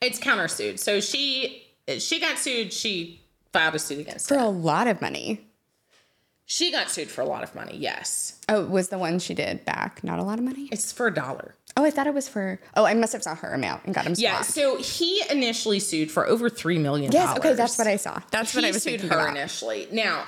[0.00, 1.66] it's countersued so she
[1.98, 3.20] she got sued she
[3.52, 5.40] filed a suit against for it a lot of money.
[6.53, 9.64] She got sued for a lot of money yes Oh, was the one she did
[9.64, 10.68] back not a lot of money?
[10.72, 12.59] it's for a dollar Oh, I thought it was for.
[12.76, 14.14] Oh, I must have saw her amount and got him.
[14.18, 14.51] yeah swapped.
[14.51, 17.38] so he initially sued for over three million Yes.
[17.38, 18.18] Okay, that's what I saw.
[18.32, 19.30] That's what I was sued her about.
[19.36, 19.86] initially.
[19.92, 20.24] Now,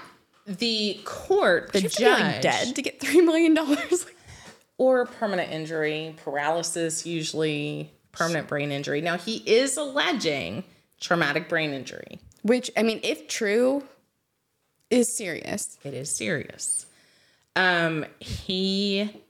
[0.46, 4.06] the court, the She judge, be, like dead to get three million dollars.
[4.78, 9.00] or permanent injury, paralysis, usually permanent brain injury.
[9.00, 10.62] Now, he is alleging
[11.00, 12.20] traumatic brain injury.
[12.42, 13.82] Which I mean, if true,
[14.92, 15.78] is serious.
[15.84, 16.86] It is serious.
[17.56, 19.22] Um, he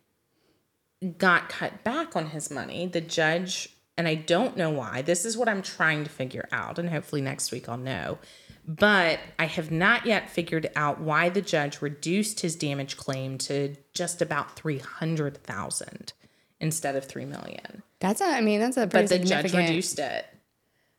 [1.19, 2.87] got cut back on his money.
[2.87, 5.03] The judge, and I don't know why.
[5.03, 8.19] This is what I'm trying to figure out, and hopefully next week I'll know.
[8.67, 13.75] But I have not yet figured out why the judge reduced his damage claim to
[13.93, 16.13] just about three hundred thousand
[16.61, 17.83] instead of three million.
[17.99, 18.25] That's a.
[18.25, 18.87] I mean, that's a.
[18.87, 20.27] Pretty But the judge reduced it.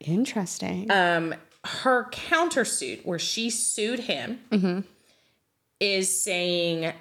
[0.01, 0.91] Interesting.
[0.91, 1.34] um,
[1.66, 4.80] her countersuit where she sued him mm-hmm.
[5.80, 6.93] is saying,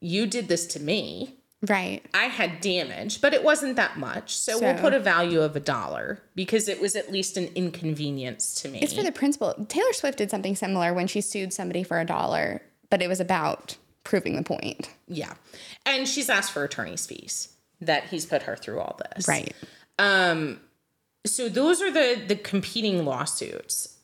[0.00, 1.36] You did this to me.
[1.66, 2.04] Right.
[2.12, 4.36] I had damage, but it wasn't that much.
[4.36, 8.54] So, we'll put a value of a dollar because it was at least an inconvenience
[8.62, 8.80] to me.
[8.80, 9.54] It's for the principal.
[9.68, 12.60] Taylor Swift did something similar when she sued somebody for a dollar,
[12.90, 14.90] but it was about proving the point.
[15.08, 15.34] yeah.
[15.86, 17.48] And she's asked for attorney's fees
[17.80, 19.26] that he's put her through all this.
[19.26, 19.54] Right.
[19.98, 20.60] Um,
[21.26, 23.96] So those are the the competing lawsuits.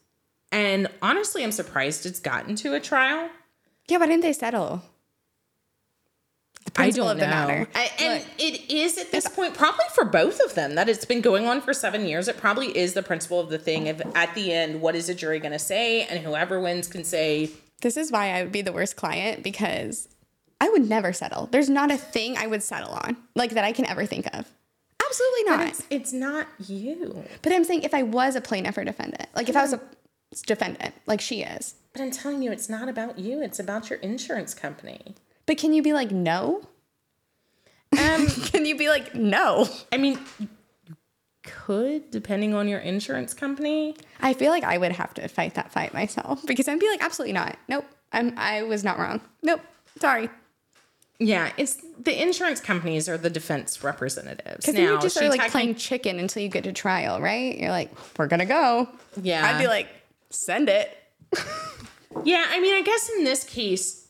[0.52, 3.28] And honestly, I'm surprised it's gotten to a trial.
[3.88, 4.82] Yeah, why didn't they settle?
[6.64, 7.68] The principle of the matter.
[7.74, 11.20] I, and it is at this point probably for both of them that it's been
[11.20, 12.28] going on for seven years.
[12.28, 15.14] It probably is the principle of the thing of at the end, what is a
[15.14, 17.50] jury going to say, and whoever wins can say,
[17.80, 20.08] This is why I would be the worst client because
[20.60, 21.48] I would never settle.
[21.50, 24.46] There's not a thing I would settle on like that I can ever think of.
[25.10, 25.68] Absolutely not.
[25.68, 27.24] it's, it's not you.
[27.42, 29.80] But I'm saying if I was a plaintiff or defendant, like if I was a
[30.46, 31.74] defendant, like she is.
[31.92, 33.42] But I'm telling you, it's not about you.
[33.42, 35.16] It's about your insurance company.
[35.46, 36.62] But can you be like no?
[37.98, 39.68] Um, Can you be like no?
[39.90, 40.46] I mean, you
[41.42, 43.96] could, depending on your insurance company.
[44.20, 47.02] I feel like I would have to fight that fight myself because I'd be like
[47.02, 47.56] absolutely not.
[47.68, 47.84] Nope.
[48.12, 49.20] I'm I was not wrong.
[49.42, 49.60] Nope.
[49.98, 50.30] Sorry.
[51.20, 54.64] Yeah, it's the insurance companies are the defense representatives.
[54.64, 57.56] Because you Now, just are like technic- playing chicken until you get to trial, right?
[57.58, 58.88] You're like, we're gonna go.
[59.20, 59.44] Yeah.
[59.46, 59.86] I'd be like,
[60.30, 60.96] send it.
[62.24, 64.08] Yeah, I mean, I guess in this case,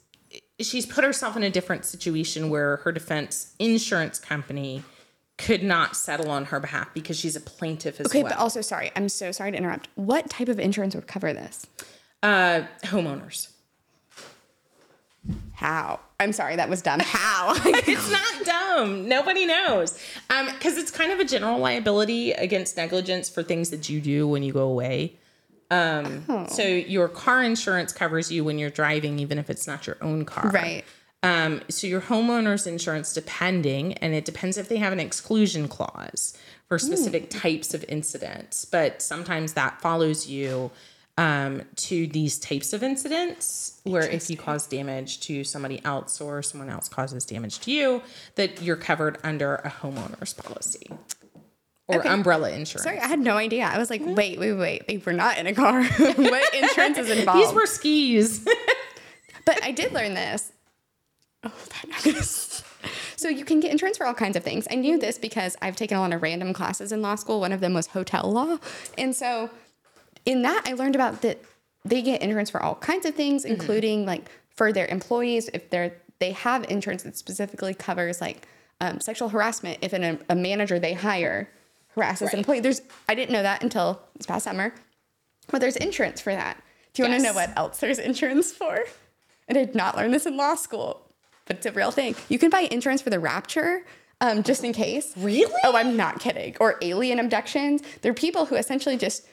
[0.60, 4.82] she's put herself in a different situation where her defense insurance company
[5.36, 8.26] could not settle on her behalf because she's a plaintiff as Okay, well.
[8.28, 9.88] Okay, but also sorry, I'm so sorry to interrupt.
[9.96, 11.66] What type of insurance would cover this?
[12.22, 13.48] uh, homeowners.
[15.54, 16.00] How?
[16.18, 17.00] I'm sorry, that was dumb.
[17.00, 17.54] How?
[17.64, 19.08] It's not dumb.
[19.08, 19.98] Nobody knows.
[20.30, 24.26] Um, because it's kind of a general liability against negligence for things that you do
[24.28, 25.16] when you go away.
[25.70, 26.46] Um, Oh.
[26.48, 30.24] so your car insurance covers you when you're driving, even if it's not your own
[30.24, 30.50] car.
[30.50, 30.84] right.
[31.22, 36.34] Um, so your homeowner's insurance, depending, and it depends if they have an exclusion clause
[36.66, 40.70] for specific types of incidents, but sometimes that follows you
[41.18, 46.42] um, to these types of incidents where if you cause damage to somebody else or
[46.42, 48.02] someone else causes damage to you,
[48.36, 50.86] that you're covered under a homeowner's policy
[51.88, 52.08] or Okay.
[52.08, 52.84] umbrella insurance.
[52.84, 53.64] Sorry, I had no idea.
[53.64, 55.04] I was like, wait, wait, wait.
[55.04, 55.84] We're not in a car.
[56.16, 57.48] what insurance is involved?
[57.48, 58.48] These were skis.
[59.46, 60.52] But I did learn this.
[61.42, 61.50] Oh,
[61.92, 62.62] that
[63.16, 64.68] So you can get insurance for all kinds of things.
[64.70, 67.40] I knew this because I've taken a lot of random classes in law school.
[67.40, 68.58] One of them was hotel law.
[68.98, 69.50] And so
[70.26, 71.42] in that I learned about that
[71.84, 75.92] they get insurance for all kinds of things, including like for their employees, if they're
[76.18, 78.46] they have insurance that specifically covers like
[78.82, 81.48] um, sexual harassment if an, a manager they hire
[81.96, 82.32] harasses Right.
[82.34, 82.60] an employee.
[82.60, 84.74] There's I didn't know that until this past summer.
[85.50, 86.62] But there's insurance for that.
[86.92, 88.84] Do you want to know what else there's insurance for?
[89.48, 91.02] I did not learn this in law school,
[91.46, 92.14] but it's a real thing.
[92.28, 93.84] You can buy insurance for the rapture,
[94.20, 95.12] um, just in case.
[95.16, 95.52] Really?
[95.64, 96.56] Oh, I'm not kidding.
[96.60, 97.82] Or alien abductions.
[98.02, 99.26] There are people who essentially just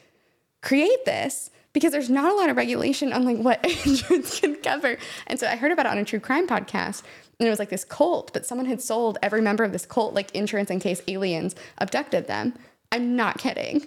[0.67, 4.97] create this because there's not a lot of regulation on like what insurance can cover.
[5.27, 7.03] And so I heard about it on a true crime podcast.
[7.39, 10.13] And it was like this cult, but someone had sold every member of this cult
[10.13, 12.53] like insurance in case aliens abducted them.
[12.91, 13.85] I'm not kidding.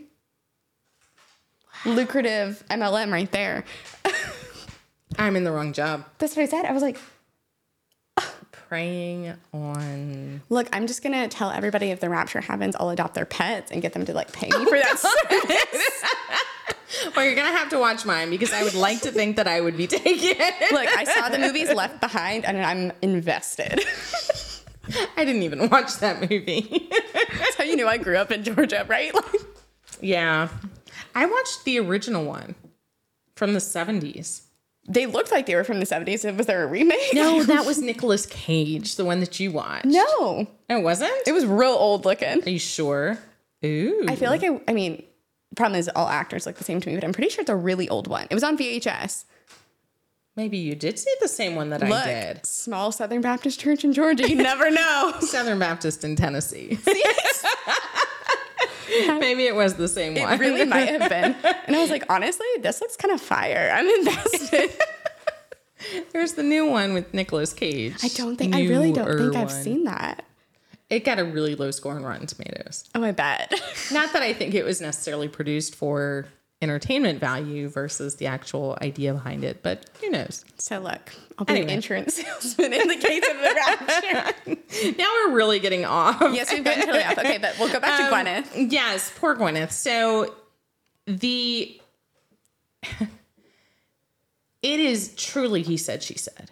[1.84, 3.64] Lucrative MLM right there.
[5.18, 6.06] I'm in the wrong job.
[6.18, 6.64] That's what I said.
[6.64, 6.96] I was like,
[8.68, 13.24] Preying on look, I'm just gonna tell everybody if the rapture happens, I'll adopt their
[13.24, 16.04] pets and get them to like pay me for that service.
[17.16, 19.60] Well, you're gonna have to watch mine because I would like to think that I
[19.60, 20.36] would be taken.
[20.72, 23.80] Look, I saw the movies Left Behind and I'm invested.
[25.16, 26.88] I didn't even watch that movie.
[27.38, 29.14] That's how you knew I grew up in Georgia, right?
[29.14, 29.24] Like,
[30.00, 30.48] yeah,
[31.14, 32.54] I watched the original one
[33.36, 34.42] from the 70s.
[34.88, 36.36] they looked like they were from the 70s.
[36.36, 37.12] Was there a remake?
[37.14, 39.84] No, that was Nicolas Cage, the one that you watched.
[39.86, 40.04] No.
[40.08, 41.12] Oh, it wasn't.
[41.26, 42.42] It was real old looking.
[42.44, 43.18] Are you sure?
[43.64, 45.04] Ooh, I feel like I, I mean,
[45.56, 47.56] problem is all actors look the same to me, but I'm pretty sure it's a
[47.56, 48.26] really old one.
[48.30, 49.24] It was on VHS.
[50.36, 52.46] maybe you did see the same one that I did.
[52.46, 54.28] small Southern Baptist church in Georgia.
[54.28, 55.12] You never know.
[55.20, 56.78] Southern Baptist in Tennessee.
[59.18, 60.32] maybe it was the same one.
[60.32, 61.36] It really might have been.
[61.66, 63.70] And I was like, honestly, this looks kind of fire.
[63.72, 64.70] I'm invested.
[66.12, 67.94] There's the new one with Nicolas Cage.
[68.02, 69.62] I don't think, I really don't think I've one.
[69.62, 70.24] seen that.
[70.90, 72.84] It got a really low score on Rotten Tomatoes.
[72.94, 73.50] Oh, I bet.
[73.92, 76.26] Not that I think it was necessarily produced for
[76.62, 80.44] entertainment value versus the actual idea behind it, but who knows?
[80.58, 81.74] So look, I'll be an Anyway.
[81.74, 84.96] insurance salesman in the case of the rapture.
[84.98, 86.20] Now we're really getting off.
[86.34, 87.18] yes, we've gotten totally off.
[87.18, 88.70] Okay, but we'll go back to Um, Gwyneth.
[88.72, 89.70] Yes, poor Gwyneth.
[89.72, 90.34] So
[91.06, 91.80] the
[94.62, 96.50] it is truly he said, she said.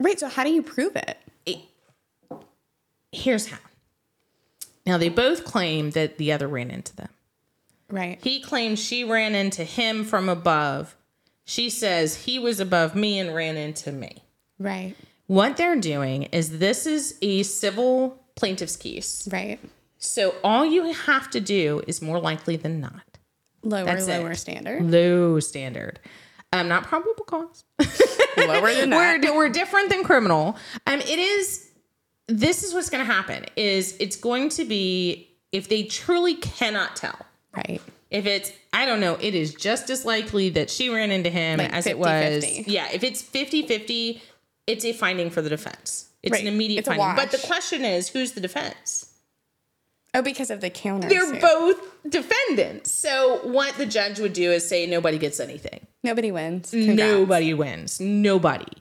[0.00, 0.18] Right.
[0.18, 1.16] So how do you prove it?
[3.14, 3.58] Here's how.
[4.86, 7.08] Now, they both claim that the other ran into them.
[7.90, 8.18] Right.
[8.22, 10.94] He claims she ran into him from above.
[11.44, 14.24] She says he was above me and ran into me.
[14.58, 14.94] Right.
[15.26, 19.26] What they're doing is this is a civil plaintiff's case.
[19.30, 19.58] Right.
[19.98, 23.02] So all you have to do is more likely than not.
[23.62, 24.18] Lower, That's it.
[24.20, 24.82] lower standard.
[24.90, 25.98] Low standard.
[26.52, 27.64] Um, not probable cause.
[28.36, 29.20] Lower than that.
[29.22, 30.56] we're, we're different than criminal.
[30.86, 31.70] Um, it is.
[32.26, 33.44] This is what's going to happen.
[33.56, 37.18] Is it's going to be if they truly cannot tell.
[37.56, 37.80] Right.
[38.10, 41.58] If it's, I don't know, it is just as likely that she ran into him
[41.58, 42.08] Like as it was.
[42.44, 42.64] 50-50.
[42.66, 44.22] Yeah, if it's 50 50,
[44.66, 46.08] it's a finding for the defense.
[46.22, 46.42] It's Right.
[46.42, 47.14] an immediate It's finding.
[47.16, 49.10] But the question is, who's the defense?
[50.14, 51.08] Oh, because of the counter.
[51.08, 51.40] They're suit.
[51.40, 51.76] both
[52.08, 52.92] defendants.
[52.92, 55.86] So what the judge would do is say nobody gets anything.
[56.04, 56.70] Nobody wins.
[56.70, 56.96] Congrats.
[56.98, 58.00] Nobody wins.
[58.00, 58.72] Nobody.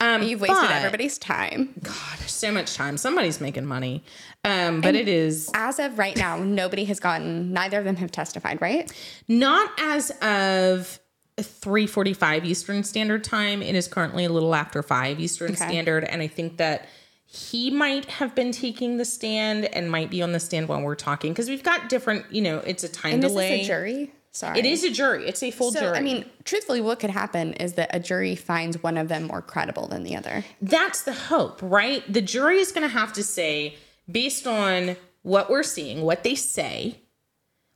[0.00, 1.74] Um, You've wasted but- everybody's time.
[1.82, 2.96] God, so much time.
[2.98, 4.04] Somebody's making money.
[4.44, 7.52] Um, but it is As of right now, nobody has gotten.
[7.52, 8.60] Neither of them have testified.
[8.60, 8.92] Right.
[9.26, 11.00] not as of
[11.38, 13.62] 3:45 Eastern Standard Time.
[13.62, 15.56] It is currently a little after 5 Eastern Okay.
[15.68, 16.86] Standard and I think that
[17.26, 20.94] he might have been taking the stand and might be on the stand while we're
[20.94, 23.50] talking because we've got different, you know, it's a time And delay.
[23.50, 24.12] this is a jury.
[24.36, 24.58] Sorry.
[24.58, 25.26] It is a jury.
[25.26, 25.96] It's a full So jury.
[25.96, 29.40] I mean, truthfully, what could happen is that a jury finds one of them more
[29.40, 30.44] credible than the other.
[30.60, 32.02] that's the hope, right?
[32.12, 33.76] The jury is going to have to say,
[34.10, 37.00] based on what we're seeing, what they say,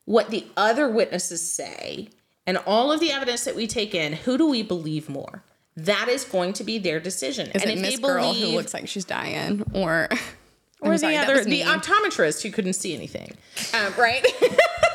[0.05, 2.11] what the other witnesses say,
[2.47, 5.43] and all of the evidence that we take in, who do we believe more?
[5.77, 7.49] That is going to be their decision.
[7.53, 10.09] Is and it if Miss they Girl who looks like she's dying, or
[10.83, 13.33] or I'm the that other, the optometrist who couldn't see anything,
[13.75, 14.27] um, right?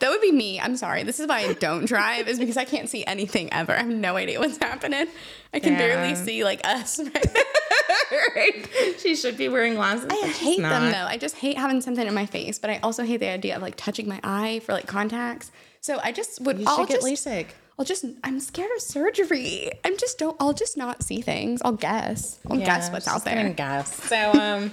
[0.00, 0.60] That would be me.
[0.60, 1.02] I'm sorry.
[1.02, 3.72] This is why I don't drive, is because I can't see anything ever.
[3.72, 5.06] I have no idea what's happening.
[5.54, 7.00] I can barely see like us.
[8.36, 8.68] right?
[8.98, 10.08] She should be wearing glasses.
[10.10, 11.06] I hate them though.
[11.06, 13.62] I just hate having something in my face, but I also hate the idea of
[13.62, 15.50] like touching my eye for like contacts.
[15.80, 16.58] So I just would.
[16.58, 17.46] You I'll should get just, LASIK.
[17.78, 18.04] I'll just.
[18.24, 19.70] I'm scared of surgery.
[19.84, 20.36] I'm just don't.
[20.40, 21.62] I'll just not see things.
[21.64, 22.38] I'll guess.
[22.50, 23.48] I'll guess what's out there.
[23.50, 23.94] Guess.
[24.04, 24.72] So, um.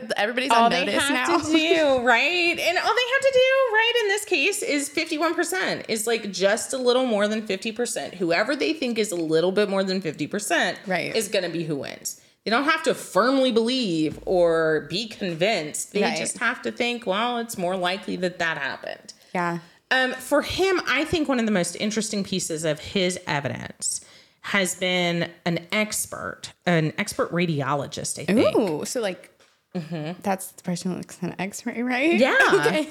[0.00, 1.38] That everybody's all on they have now.
[1.38, 2.58] to do, right?
[2.58, 6.72] And all they have to do, right, in this case is 51%, is like just
[6.72, 8.14] a little more than 50%.
[8.14, 11.14] Whoever they think is a little bit more than 50% Right.
[11.14, 12.20] is going to be who wins.
[12.44, 15.92] They don't have to firmly believe or be convinced.
[15.92, 16.18] They Right.
[16.18, 19.12] just have to think, well, it's more likely that that happened.
[19.34, 19.58] yeah.
[19.90, 24.00] Um, for him, I think one of the most interesting pieces of his evidence
[24.40, 28.56] has been an expert, an expert radiologist, I think.
[28.58, 28.84] Ooh.
[28.84, 29.30] So like.
[29.74, 30.20] Mm-hmm.
[30.22, 32.14] That's the person who looks at an X-ray, right?
[32.14, 32.38] Yeah.
[32.54, 32.88] Okay.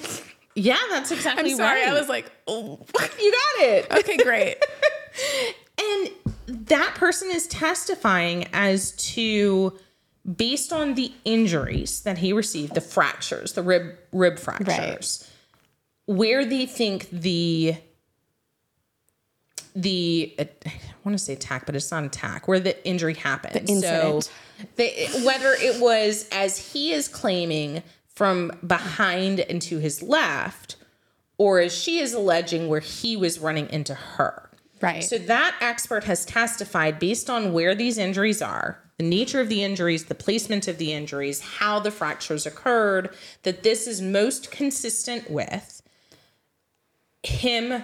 [0.56, 1.80] Yeah, that's exactly I'm sorry.
[1.80, 1.88] right.
[1.88, 2.78] I was like, oh.
[3.20, 3.90] you got it.
[3.98, 4.56] okay, great.
[5.76, 9.76] And that person is testifying as to
[10.36, 15.28] based on the injuries that he received, the fractures, the rib rib fractures,
[16.06, 17.76] where they think the
[19.74, 20.48] the I
[21.04, 23.54] want to say attack, but it's not attack, where the injury happened.
[23.54, 24.24] The incident.
[24.24, 24.30] So
[24.76, 30.76] they, whether it was as he is claiming from behind and to his left,
[31.38, 34.50] or as she is alleging where he was running into her.
[34.80, 35.02] Right.
[35.02, 39.64] So that expert has testified based on where these injuries are, the nature of the
[39.64, 43.12] injuries, the placement of the injuries, how the fractures occurred,
[43.42, 45.82] that this is most consistent with
[47.22, 47.82] him,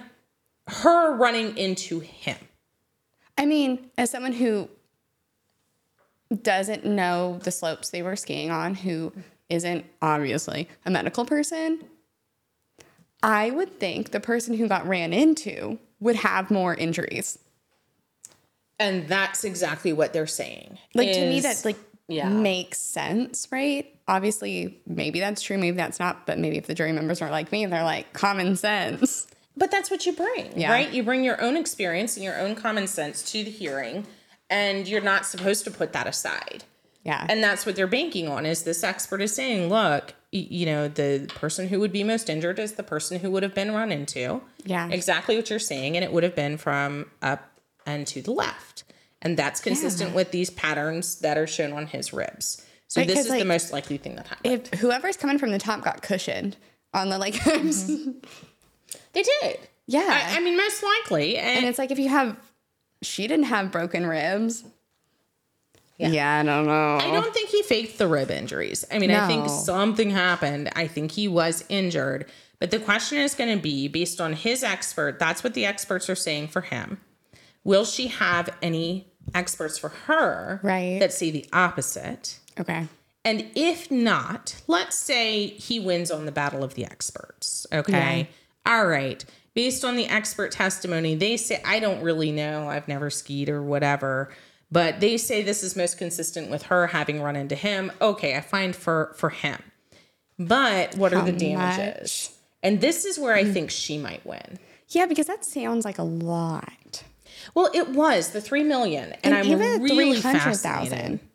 [0.71, 2.37] her running into him.
[3.37, 4.69] I mean, as someone who
[6.43, 9.13] doesn't know the slopes they were skiing on, who
[9.49, 11.85] isn't obviously a medical person,
[13.23, 17.39] I would think the person who got ran into would have more injuries.
[18.79, 20.79] And that's exactly what they're saying.
[20.95, 21.77] Like to me, that like
[22.09, 22.29] yeah.
[22.29, 23.95] makes sense, right?
[24.09, 26.27] Obviously, maybe that's true, maybe that's not.
[26.27, 29.27] But maybe if the jury members aren't like me, they're like common sense.
[29.61, 30.73] But that's what you bring, Yeah.
[30.73, 30.91] right?
[30.91, 34.07] You bring your own experience and your own common sense to the hearing,
[34.49, 36.65] and you're not supposed to put that aside.
[37.05, 40.87] Yeah, And that's what they're banking on is this expert is saying, look, you know,
[40.89, 43.91] the person who would be most injured is the person who would have been run
[43.91, 44.43] into.
[44.65, 44.89] Yeah.
[44.91, 45.97] Exactly what you're saying.
[45.97, 48.85] And it would have been from up and to the left.
[49.23, 52.63] And that's consistent with these patterns that are shown on his ribs.
[52.89, 54.69] So Right, this is the most likely thing that happened.
[54.73, 56.57] if whoever's coming from the top got cushioned
[56.93, 58.11] on the like, mm-hmm.
[59.13, 59.59] They did.
[59.87, 61.37] yeah, I, I mean, most likely.
[61.37, 62.37] And, And it's like if you have,
[63.03, 64.65] she didn't have broken ribs.
[65.99, 66.97] Yeah, I don't know.
[66.97, 68.87] I don't think he faked the rib injuries.
[68.91, 70.71] I mean, I think something happened.
[70.75, 72.25] I think he was injured,
[72.59, 75.19] But the question is going to be based on his expert.
[75.19, 77.01] That's what the experts are saying for him.
[77.65, 80.99] Will she have any experts for her Right.
[81.01, 82.39] that say the opposite?
[82.59, 82.89] Okay.
[83.23, 87.67] And if not, let's say he wins on the battle of the experts.
[87.71, 88.29] Okay.
[88.67, 89.25] All right.
[89.55, 92.69] Based on the expert testimony, they say, I don't really know.
[92.69, 94.31] I've never skied or whatever.
[94.73, 97.91] But they say this is most consistent with her having run into him.
[98.01, 99.61] Okay, I find for for him.
[100.39, 102.37] But what are the damages?
[102.63, 103.53] And this is where I mm-hmm.
[103.53, 104.59] think she might win.
[104.89, 107.03] Yeah, because that sounds like a lot.
[107.55, 110.21] Well, it was the three million, and, And I'm even really 300,000.
[110.23, 111.21] fascinated.
[111.21, 111.30] Three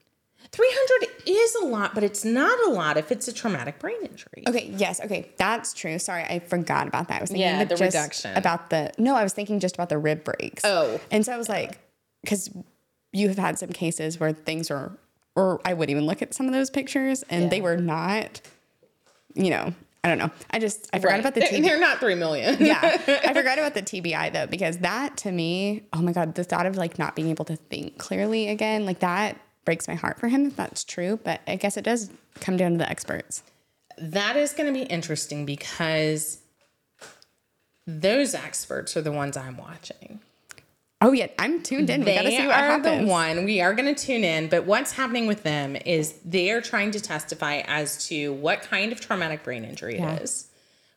[0.64, 4.44] hundred is a lot, but it's not a lot if it's a traumatic brain injury.
[4.48, 5.98] Okay, yes, okay, that's true.
[6.00, 7.18] Sorry, I forgot about that.
[7.18, 8.36] I was thinking Yeah, the just reduction.
[8.38, 10.64] about the no, I was thinking just about the rib breaks.
[10.66, 11.00] Oh.
[11.12, 11.80] and so I was like,
[12.22, 12.50] because
[13.12, 14.92] you have had some cases where things are,
[15.36, 18.42] or I would even look at some of those pictures and they were not,
[19.34, 19.74] you know,
[20.04, 20.30] I don't know.
[20.52, 21.20] I just I forgot Right.
[21.22, 21.64] about the TBI.
[21.64, 22.58] they're not three million.
[22.64, 26.44] yeah, I forgot about the TBI though because that to me, oh my god, the
[26.44, 30.20] thought of like not being able to think clearly again, like that breaks my heart
[30.20, 31.20] for him if that's true.
[31.24, 32.10] But I guess it does
[32.40, 33.44] come down to the experts.
[33.98, 36.40] that is going to be interesting because
[37.88, 40.20] those experts are the ones I'm watching.
[41.02, 42.04] Oh yeah, I'm tuned in.
[42.04, 43.06] We gotta They see what are happens.
[43.06, 44.48] the one we are going to tune in.
[44.50, 48.92] But what's happening with them is they are trying to testify as to what kind
[48.92, 50.16] of traumatic brain injury Yeah.
[50.16, 50.48] it is.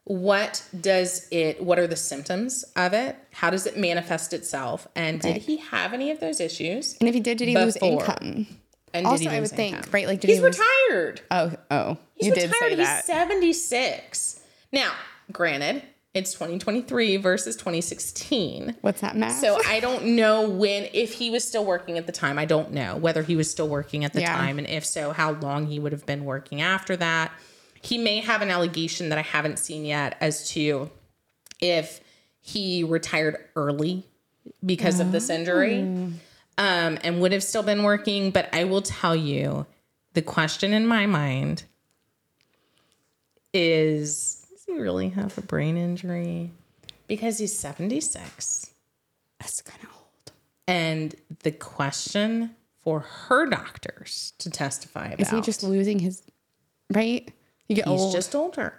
[0.08, 1.62] What does it?
[1.62, 3.14] What are the symptoms of it?
[3.30, 4.88] How does it manifest itself?
[4.96, 6.96] And did he have any of those issues?
[6.98, 8.00] And if he did, did he lose Before.
[8.02, 8.46] income?
[8.94, 10.58] And Also, did he I lose would think, right, like, did he's he lose-
[10.88, 11.20] retired.
[11.30, 12.70] Oh, oh, He's you did retired.
[12.70, 12.96] say that.
[13.04, 14.40] He's 76.
[14.72, 14.92] Now,
[15.30, 15.82] granted,
[16.14, 18.76] it's 2023 versus 2016.
[18.80, 19.38] What's that math?
[19.40, 22.38] So I don't know when, if he was still working at the time.
[22.38, 24.34] I don't know whether he was still working at the Yeah.
[24.34, 27.30] time, and if so, how long he would have been working after that.
[27.82, 30.90] He may have an allegation that I haven't seen yet as to
[31.60, 32.00] if
[32.40, 34.06] he retired early
[34.64, 38.30] because of this injury um, and would have still been working.
[38.30, 39.66] But I will tell you
[40.14, 41.64] the question in my mind
[43.52, 46.50] is Does he really have a brain injury?
[47.06, 48.70] Because he's 76.
[49.38, 50.32] That's kind of old.
[50.66, 56.22] And the question for her doctors to testify about Is he just losing his
[56.92, 57.30] right?
[57.68, 58.12] You get he's old.
[58.14, 58.74] just older.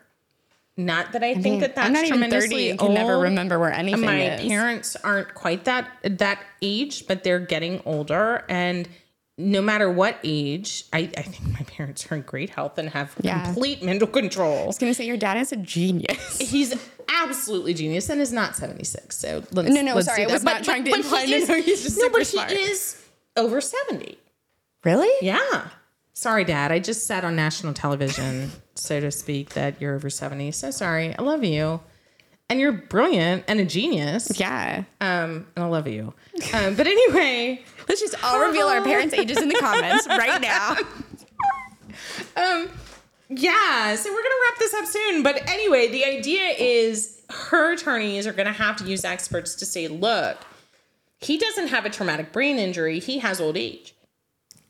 [0.77, 3.19] Not that I, think mean, that that's I'm not even tremendously 30 and can never
[3.19, 4.47] remember where anything My is.
[4.47, 8.87] parents aren't quite that that age, but they're getting older and
[9.37, 13.13] no matter what age, I, I think my parents are in great health and have
[13.21, 13.43] Yeah.
[13.45, 14.63] complete mental control.
[14.63, 16.37] I was gonna say your dad is a genius.
[16.49, 16.73] He's
[17.09, 19.15] absolutely genius and is not 76.
[19.17, 20.53] So let's, No, no, let's sorry, do I was that.
[20.57, 22.51] not trying to but imply he no, is- no, he's just no, super but smart.
[22.51, 23.01] he is
[23.37, 24.17] over 70.
[24.85, 25.09] really?
[25.21, 25.67] Yeah.
[26.13, 26.71] Sorry, Dad.
[26.73, 30.51] I just sat on national television, so to speak, that you're over 70.
[30.51, 31.15] So sorry.
[31.17, 31.81] I love you.
[32.49, 34.39] And you're brilliant and a genius.
[34.39, 34.83] Yeah.
[35.01, 36.13] Um, and I love you.
[36.53, 40.75] Um, but anyway, Let's just all reveal our parents' ages in the comments right now.
[42.37, 42.69] um,
[43.29, 45.23] yeah, so we're gonna wrap this up soon.
[45.23, 49.87] But anyway, the idea is her attorneys are gonna have to use experts to say,
[49.87, 50.37] look,
[51.19, 53.95] he doesn't have a traumatic brain injury, he has old age.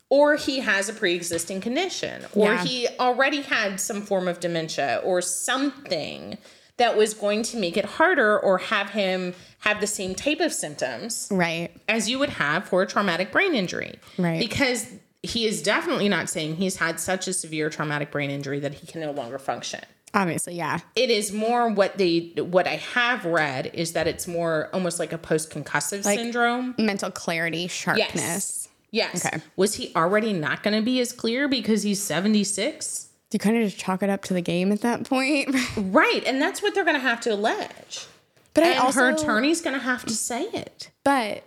[0.09, 2.63] Or he has a pre-existing condition, or Yeah.
[2.65, 6.37] he already had some form of dementia or something
[6.77, 10.53] that was going to make it harder or have him have the same type of
[10.53, 11.69] symptoms Right.
[11.89, 13.99] as you would have for a traumatic brain injury.
[14.17, 14.39] Right.
[14.39, 14.87] Because
[15.21, 18.87] he is definitely not saying he's had such a severe traumatic brain injury that he
[18.87, 19.81] can no longer function.
[20.13, 20.79] Obviously, yeah.
[20.95, 25.11] It is more what they what I have read is that it's more almost like
[25.13, 26.73] a post concussive syndrome.
[26.79, 28.15] Mental clarity, sharpness.
[28.15, 28.68] Yes.
[28.91, 29.25] Yes.
[29.25, 29.41] Okay.
[29.55, 33.09] Was he already not going to be as clear because he's 76?
[33.29, 35.55] Do you kind of just chalk it up to the game at that point?
[35.77, 38.07] Right, and that's what they're going to have to allege.
[38.55, 40.89] But And I also her attorney's going to have to say it.
[41.03, 41.43] But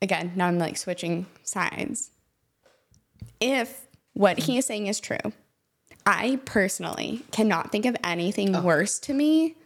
[0.00, 2.10] again, now I'm like switching sides.
[3.40, 5.18] If what he is saying is true,
[6.06, 8.62] I personally cannot think of anything Oh.
[8.62, 9.56] worse to me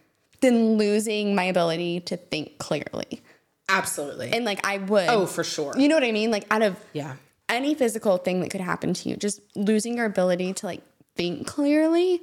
[0.41, 3.23] than losing my ability to think clearly.
[3.69, 4.31] Absolutely.
[4.33, 5.09] And like I would.
[5.09, 5.75] oh, for sure.
[5.77, 6.31] You know what I mean?
[6.31, 7.17] Like out of Yeah.
[7.49, 10.83] any physical thing that could happen to you, just losing your ability to like
[11.17, 12.21] think clearly.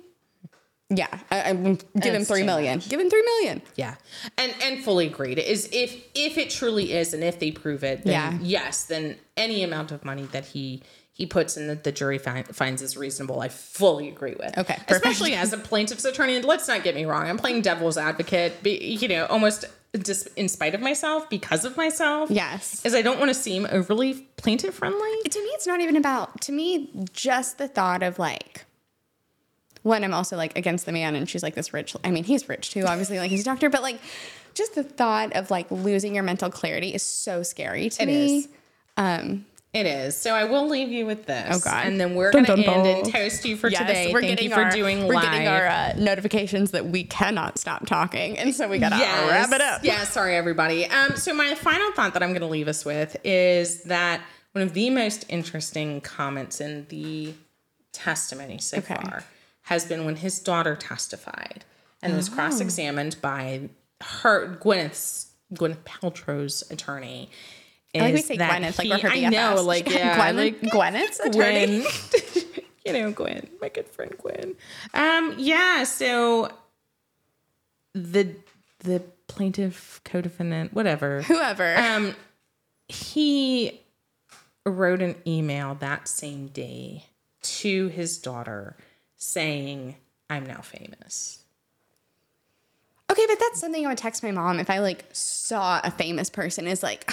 [0.94, 2.42] Yeah, I, I'm give him three.
[2.44, 3.62] Give him three million.
[3.78, 3.96] Yeah,
[4.38, 5.40] and and fully agreed.
[5.40, 8.38] Is if if it truly is, and if they prove it, then Yeah.
[8.42, 10.84] yes, then any amount of money that he
[11.22, 13.40] he puts in that the jury find, finds is reasonable.
[13.42, 14.58] I fully agree with.
[14.58, 14.92] Okay, perfect.
[14.92, 16.36] especially as a plaintiff's attorney.
[16.36, 18.64] And let's not get me wrong, I'm playing devil's advocate.
[18.64, 19.66] Be, you know, almost
[20.02, 22.32] just in spite of myself because of myself.
[22.32, 22.84] Yes.
[22.84, 25.00] is I don't want to seem overly plaintiff friendly.
[25.30, 28.66] to me it's not even about to me just the thought of like
[29.84, 31.96] one, I'm also like against the man, and she's like this rich.
[32.04, 34.00] I mean, he's rich too, obviously, like he's a doctor, but like
[34.54, 38.38] just the thought of like losing your mental clarity is so scary to It me.
[38.38, 38.48] is.
[38.98, 40.18] Um, It is.
[40.18, 41.48] So I will leave you with this.
[41.50, 41.86] Oh, God.
[41.88, 44.12] And then we're going to dun, end and toast you for Yes, today.
[44.12, 45.24] we're Thank getting you for our, doing we're live.
[45.32, 49.30] getting our uh, notifications that we cannot stop talking, and so we gotta Yes.
[49.30, 49.84] wrap it up.
[49.86, 50.86] Yeah, sorry everybody.
[50.88, 54.20] Um, so my final thought that I'm going to leave us with is that
[54.52, 57.34] one of the most interesting comments in the
[57.94, 58.96] testimony so Okay.
[58.96, 59.24] far
[59.64, 61.64] has been when his daughter testified
[62.02, 62.18] and Oh.
[62.18, 63.70] was cross-examined by
[64.02, 67.30] her Gwyneth's Gwyneth Paltrow's attorney.
[68.00, 70.16] I like we is say that Gwyneth, like he- we're her I know, like yeah,
[70.16, 71.82] Gwen, like Gwyneth's attorney.
[71.82, 72.64] Gwen.
[72.86, 74.56] you know, Gwen, my good friend Gwen.
[74.94, 76.52] Um, yeah, so
[77.94, 78.36] the
[78.80, 81.22] the plaintiff, co-defendant, whatever.
[81.24, 81.76] Whoever.
[81.78, 82.16] Um
[82.88, 83.80] he
[84.66, 87.06] wrote an email that same day
[87.42, 88.76] to his daughter
[89.18, 89.96] saying,
[90.30, 91.44] I'm now famous.
[93.10, 96.30] Okay, but that's something I would text my mom if I like saw a famous
[96.30, 97.12] person is like,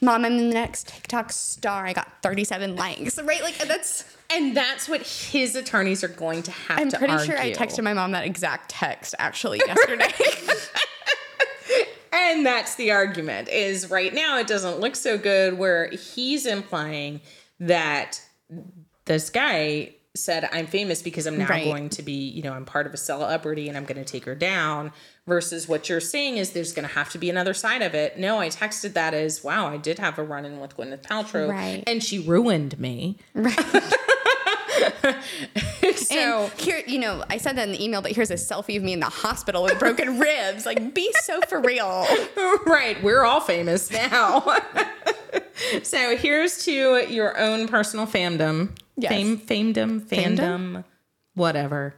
[0.00, 1.86] Mom, I'm the next TikTok star.
[1.86, 3.20] I got 37 likes.
[3.22, 3.42] Right?
[3.42, 7.38] Like that's And that's what his attorneys are going to have I'm to pretty sure
[7.38, 10.10] I texted my mom that exact text actually yesterday.
[12.12, 17.20] And that's the argument is right now it doesn't look so good where he's implying
[17.60, 18.20] that
[19.04, 21.64] this guy said I'm famous because I'm now Right.
[21.64, 24.24] going to be, you know, I'm part of a celebrity and I'm going to take
[24.24, 24.92] her down
[25.30, 28.18] versus what you're saying is there's going to have to be another side of it.
[28.18, 31.48] No, I texted that as, wow, I did have a run in with Gwyneth Paltrow
[31.48, 31.84] Right.
[31.86, 33.16] and she ruined me.
[33.32, 33.56] Right.
[35.94, 38.76] so and here, you know, I said that in the email, but here's a selfie
[38.76, 40.66] of me in the hospital with broken ribs.
[40.66, 42.04] Like, be so for real.
[42.66, 44.40] right, we're all famous now.
[45.84, 48.76] so here's to your own personal fandom.
[48.96, 49.12] Yes.
[49.12, 50.82] Fame, famedom, fandom,
[51.34, 51.94] whatever.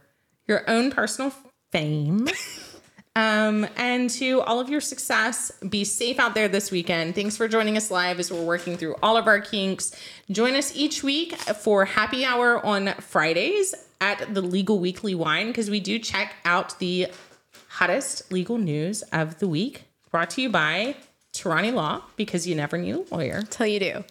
[0.47, 1.33] Your own personal
[1.71, 2.27] fame.
[3.15, 7.13] Um, and to all of your success, be safe out there this weekend.
[7.13, 9.95] Thanks for joining us live as we're working through all of our kinks.
[10.31, 15.69] Join us each week for happy hour on Fridays at the Legal Weekly Wine because
[15.69, 17.07] we do check out the
[17.69, 19.83] hottest legal news of the week.
[20.09, 20.95] Brought to you by
[21.33, 23.43] Tehrani Law because you never need a lawyer.
[23.43, 24.03] Till you do.